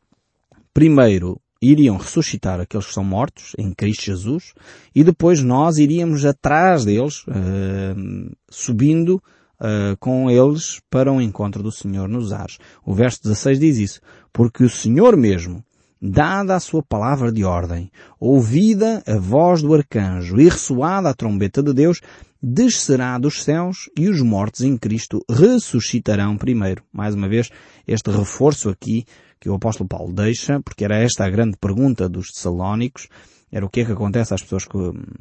primeiro 0.72 1.42
iriam 1.64 1.98
ressuscitar 1.98 2.60
aqueles 2.60 2.88
que 2.88 2.94
são 2.94 3.04
mortos 3.04 3.54
em 3.58 3.74
Cristo 3.74 4.06
Jesus 4.06 4.54
e 4.94 5.04
depois 5.04 5.42
nós 5.42 5.78
iríamos 5.78 6.26
atrás 6.26 6.84
deles, 6.84 7.24
uh, 7.28 8.36
subindo 8.50 9.22
uh, 9.60 9.98
com 10.00 10.30
eles 10.30 10.82
para 10.90 11.12
o 11.12 11.22
encontro 11.22 11.64
do 11.64 11.72
Senhor 11.72 12.10
nos 12.10 12.34
ares. 12.34 12.58
O 12.86 12.94
verso 12.94 13.24
16 13.24 13.60
diz 13.60 13.78
isso. 13.78 14.02
Porque 14.32 14.64
o 14.64 14.70
Senhor 14.70 15.16
mesmo, 15.16 15.64
dada 16.02 16.56
a 16.56 16.60
sua 16.60 16.84
palavra 16.84 17.32
de 17.32 17.44
ordem, 17.44 17.90
ouvida 18.20 19.02
a 19.08 19.18
voz 19.18 19.62
do 19.62 19.74
arcanjo 19.74 20.40
e 20.40 20.50
ressoada 20.50 21.10
a 21.10 21.14
trombeta 21.14 21.64
de 21.64 21.74
Deus, 21.74 22.02
descerá 22.42 23.18
dos 23.18 23.42
céus 23.42 23.90
e 23.98 24.10
os 24.10 24.22
mortos 24.22 24.62
em 24.62 24.78
Cristo 24.78 25.24
ressuscitarão 25.30 26.36
primeiro. 26.36 26.84
Mais 26.92 27.16
uma 27.16 27.30
vez, 27.30 27.50
este 27.88 28.12
reforço 28.12 28.70
aqui 28.70 29.06
que 29.44 29.50
o 29.50 29.56
apóstolo 29.56 29.90
Paulo 29.90 30.14
deixa, 30.14 30.62
porque 30.62 30.86
era 30.86 30.98
esta 30.98 31.26
a 31.26 31.30
grande 31.30 31.58
pergunta 31.58 32.08
dos 32.08 32.32
Tessalónicos, 32.32 33.10
era 33.52 33.66
o 33.66 33.70
que 33.70 33.82
é 33.82 33.86
que 33.86 33.92
acontece 33.92 34.34
às 34.34 34.42
pessoas 34.42 34.64
que 34.64 34.78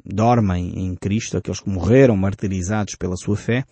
dormem 0.06 0.78
em 0.78 0.94
Cristo, 0.94 1.37
aqueles 1.37 1.58
que 1.58 1.68
morreram 1.68 2.16
martirizados 2.16 2.94
pela 2.94 3.16
sua 3.16 3.37
fé. 3.37 3.64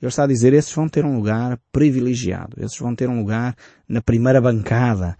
Ele 0.00 0.08
está 0.08 0.24
a 0.24 0.26
dizer, 0.26 0.52
esses 0.54 0.74
vão 0.74 0.88
ter 0.88 1.04
um 1.04 1.14
lugar 1.14 1.56
privilegiado, 1.70 2.56
esses 2.58 2.76
vão 2.76 2.96
ter 2.96 3.08
um 3.08 3.20
lugar 3.20 3.54
na 3.88 4.02
primeira 4.02 4.40
bancada, 4.40 5.16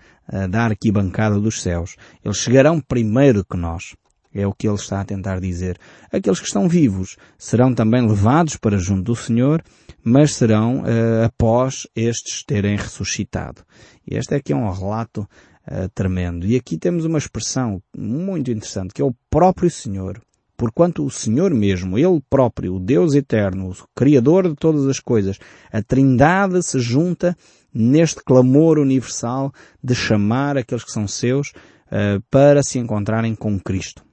da 0.50 0.64
arquibancada 0.64 1.38
dos 1.38 1.62
céus. 1.62 1.94
Eles 2.24 2.38
chegarão 2.38 2.80
primeiro 2.80 3.44
que 3.44 3.56
nós. 3.56 3.94
É 4.34 4.46
o 4.46 4.52
que 4.52 4.66
ele 4.66 4.76
está 4.76 5.00
a 5.00 5.04
tentar 5.04 5.40
dizer. 5.40 5.78
Aqueles 6.10 6.40
que 6.40 6.46
estão 6.46 6.68
vivos 6.68 7.16
serão 7.36 7.74
também 7.74 8.06
levados 8.06 8.56
para 8.56 8.78
junto 8.78 9.02
do 9.02 9.16
Senhor, 9.16 9.62
mas 10.02 10.34
serão 10.34 10.80
uh, 10.80 11.24
após 11.24 11.86
estes 11.94 12.42
terem 12.44 12.76
ressuscitado. 12.76 13.62
E 14.06 14.16
este 14.16 14.34
aqui 14.34 14.52
é 14.52 14.56
um 14.56 14.70
relato 14.70 15.20
uh, 15.22 15.88
tremendo. 15.94 16.46
E 16.46 16.56
aqui 16.56 16.78
temos 16.78 17.04
uma 17.04 17.18
expressão 17.18 17.82
muito 17.96 18.50
interessante, 18.50 18.94
que 18.94 19.02
é 19.02 19.04
o 19.04 19.14
próprio 19.30 19.70
Senhor. 19.70 20.20
Porquanto 20.56 21.04
o 21.04 21.10
Senhor 21.10 21.52
mesmo, 21.52 21.98
Ele 21.98 22.22
próprio, 22.30 22.76
o 22.76 22.80
Deus 22.80 23.14
eterno, 23.14 23.70
o 23.70 23.74
Criador 23.96 24.48
de 24.48 24.54
todas 24.54 24.86
as 24.86 25.00
coisas, 25.00 25.38
a 25.72 25.82
Trindade 25.82 26.62
se 26.62 26.78
junta 26.78 27.36
neste 27.74 28.22
clamor 28.22 28.78
universal 28.78 29.52
de 29.82 29.94
chamar 29.94 30.56
aqueles 30.56 30.84
que 30.84 30.92
são 30.92 31.08
seus 31.08 31.48
uh, 31.48 32.22
para 32.30 32.62
se 32.62 32.78
encontrarem 32.78 33.34
com 33.34 33.58
Cristo. 33.58 34.04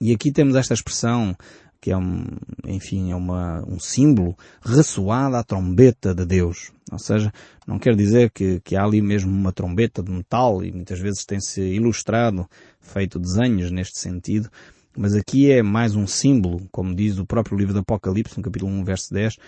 E 0.00 0.12
aqui 0.12 0.30
temos 0.30 0.56
esta 0.56 0.74
expressão 0.74 1.36
que 1.80 1.90
é 1.90 1.96
um, 1.96 2.24
enfim, 2.66 3.12
é 3.12 3.14
uma, 3.14 3.62
um 3.64 3.78
símbolo 3.78 4.36
ressoada 4.60 5.38
à 5.38 5.44
trombeta 5.44 6.14
de 6.14 6.24
Deus. 6.24 6.72
Ou 6.90 6.98
seja, 6.98 7.32
não 7.66 7.78
quer 7.78 7.94
dizer 7.94 8.30
que, 8.30 8.60
que 8.60 8.74
há 8.74 8.82
ali 8.82 9.00
mesmo 9.00 9.30
uma 9.30 9.52
trombeta 9.52 10.02
de 10.02 10.10
metal 10.10 10.64
e 10.64 10.72
muitas 10.72 10.98
vezes 10.98 11.24
tem-se 11.24 11.60
ilustrado, 11.60 12.48
feito 12.80 13.18
desenhos 13.18 13.70
neste 13.70 14.00
sentido, 14.00 14.50
mas 14.96 15.14
aqui 15.14 15.50
é 15.50 15.62
mais 15.62 15.94
um 15.94 16.06
símbolo, 16.06 16.66
como 16.72 16.94
diz 16.94 17.18
o 17.18 17.26
próprio 17.26 17.58
livro 17.58 17.74
do 17.74 17.80
Apocalipse, 17.80 18.38
no 18.38 18.42
capítulo 18.42 18.72
1, 18.72 18.84
verso 18.84 19.12
10, 19.12 19.34
uh, 19.34 19.38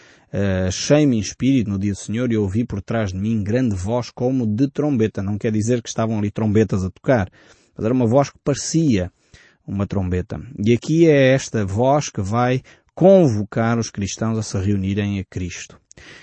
achei-me 0.69 1.17
em 1.17 1.21
espírito 1.21 1.71
no 1.71 1.79
dia 1.79 1.93
do 1.93 1.99
Senhor 1.99 2.31
e 2.31 2.37
ouvi 2.37 2.67
por 2.67 2.83
trás 2.83 3.13
de 3.13 3.19
mim 3.19 3.43
grande 3.43 3.75
voz 3.75 4.11
como 4.11 4.47
de 4.47 4.69
trombeta. 4.69 5.23
Não 5.23 5.39
quer 5.39 5.51
dizer 5.51 5.83
que 5.83 5.89
estavam 5.89 6.19
ali 6.19 6.31
trombetas 6.31 6.85
a 6.85 6.91
tocar, 6.91 7.31
mas 7.75 7.85
era 7.85 7.95
uma 7.95 8.07
voz 8.07 8.29
que 8.29 8.39
parecia 8.45 9.11
uma 9.69 9.87
trombeta. 9.87 10.41
E 10.59 10.73
aqui 10.73 11.07
é 11.07 11.35
esta 11.35 11.65
voz 11.65 12.09
que 12.09 12.23
vai 12.23 12.63
convocar 12.95 13.79
os 13.79 13.91
cristãos 13.91 14.39
a 14.39 14.43
se 14.43 14.59
reunirem 14.59 15.21
a 15.21 15.25
Cristo. 15.25 15.79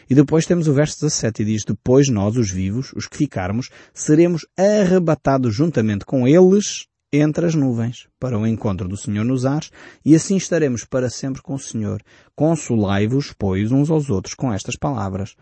E 0.10 0.16
depois 0.16 0.46
temos 0.46 0.68
o 0.68 0.74
verso 0.74 1.02
17 1.02 1.42
e 1.42 1.46
diz, 1.46 1.64
depois 1.66 2.10
nós, 2.10 2.36
os 2.36 2.50
vivos, 2.50 2.92
os 2.96 3.08
que 3.08 3.18
ficarmos, 3.18 3.70
seremos 3.94 4.46
arrebatados 4.58 5.54
juntamente 5.54 6.06
com 6.06 6.28
eles 6.28 6.88
entre 7.14 7.46
as 7.46 7.56
nuvens, 7.56 8.08
para 8.20 8.38
o 8.38 8.46
encontro 8.46 8.90
do 8.90 8.98
Senhor 8.98 9.24
nos 9.24 9.46
ares, 9.46 9.72
e 10.04 10.16
assim 10.16 10.36
estaremos 10.36 10.84
para 10.84 11.10
sempre 11.10 11.42
com 11.42 11.54
o 11.54 11.60
Senhor. 11.60 12.02
Consolai-vos, 12.36 13.34
pois, 13.38 13.72
uns 13.72 13.90
aos 13.90 14.10
outros 14.10 14.34
com 14.34 14.52
estas 14.52 14.76
palavras. 14.76 15.36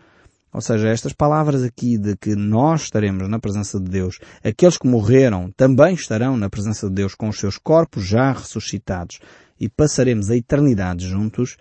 Ou 0.54 0.60
seja, 0.60 0.88
estas 0.88 1.12
palavras 1.12 1.64
aqui 1.64 1.98
de 1.98 2.16
que 2.16 2.36
nós 2.36 2.82
estaremos 2.82 3.28
na 3.28 3.40
presença 3.40 3.80
de 3.80 3.90
Deus, 3.90 4.20
aqueles 4.42 4.78
que 4.78 4.86
morreram 4.86 5.50
também 5.56 5.94
estarão 5.94 6.36
na 6.36 6.48
presença 6.48 6.88
de 6.88 6.94
Deus 6.94 7.12
com 7.12 7.28
os 7.28 7.40
seus 7.40 7.58
corpos 7.58 8.06
já 8.06 8.30
ressuscitados 8.30 9.18
e 9.58 9.68
passaremos 9.68 10.30
a 10.30 10.36
eternidade 10.36 11.08
juntos, 11.08 11.56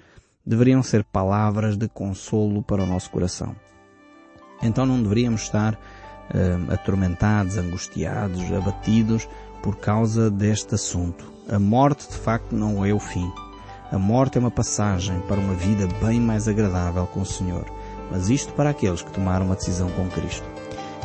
deveriam 0.45 0.83
ser 0.83 1.03
palavras 1.05 1.75
de 1.75 1.89
consolo 1.89 2.61
para 2.61 2.83
o 2.83 2.85
nosso 2.85 3.09
coração. 3.09 3.55
Então 4.61 4.85
não 4.85 5.01
deveríamos 5.01 5.41
estar 5.41 5.73
uh, 5.73 6.71
atormentados, 6.71 7.57
angustiados, 7.57 8.43
abatidos 8.53 9.27
por 9.63 9.77
causa 9.77 10.29
deste 10.29 10.75
assunto. 10.75 11.33
A 11.49 11.57
morte 11.57 12.07
de 12.07 12.17
facto 12.17 12.55
não 12.55 12.85
é 12.85 12.93
o 12.93 12.99
fim. 12.99 13.27
A 13.91 13.97
morte 13.97 14.37
é 14.37 14.39
uma 14.39 14.51
passagem 14.51 15.19
para 15.21 15.39
uma 15.39 15.55
vida 15.55 15.87
bem 15.99 16.21
mais 16.21 16.47
agradável 16.47 17.07
com 17.07 17.21
o 17.21 17.25
Senhor 17.25 17.65
mas 18.11 18.29
isto 18.29 18.53
para 18.53 18.69
aqueles 18.69 19.01
que 19.01 19.11
tomaram 19.11 19.45
uma 19.45 19.55
decisão 19.55 19.89
com 19.91 20.09
Cristo. 20.09 20.45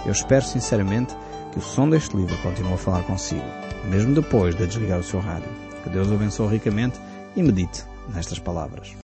Eu 0.05 0.13
espero 0.13 0.45
sinceramente 0.45 1.17
que 1.53 1.59
o 1.59 1.63
som 1.63 1.89
deste 1.89 2.17
livro 2.17 2.37
continue 2.39 2.75
a 2.75 2.79
falar 2.79 3.03
consigo, 3.03 3.45
mesmo 3.85 4.15
depois 4.15 4.55
de 4.55 4.67
desligar 4.67 4.99
o 4.99 5.05
seu 5.05 5.21
rádio. 5.21 5.49
Que 5.83 5.91
Deus 5.91 6.09
o 6.11 6.15
abençoe 6.15 6.49
ricamente 6.49 7.01
e 7.35 7.43
medite 7.43 7.85
nestas 8.09 8.39
palavras. 8.39 8.97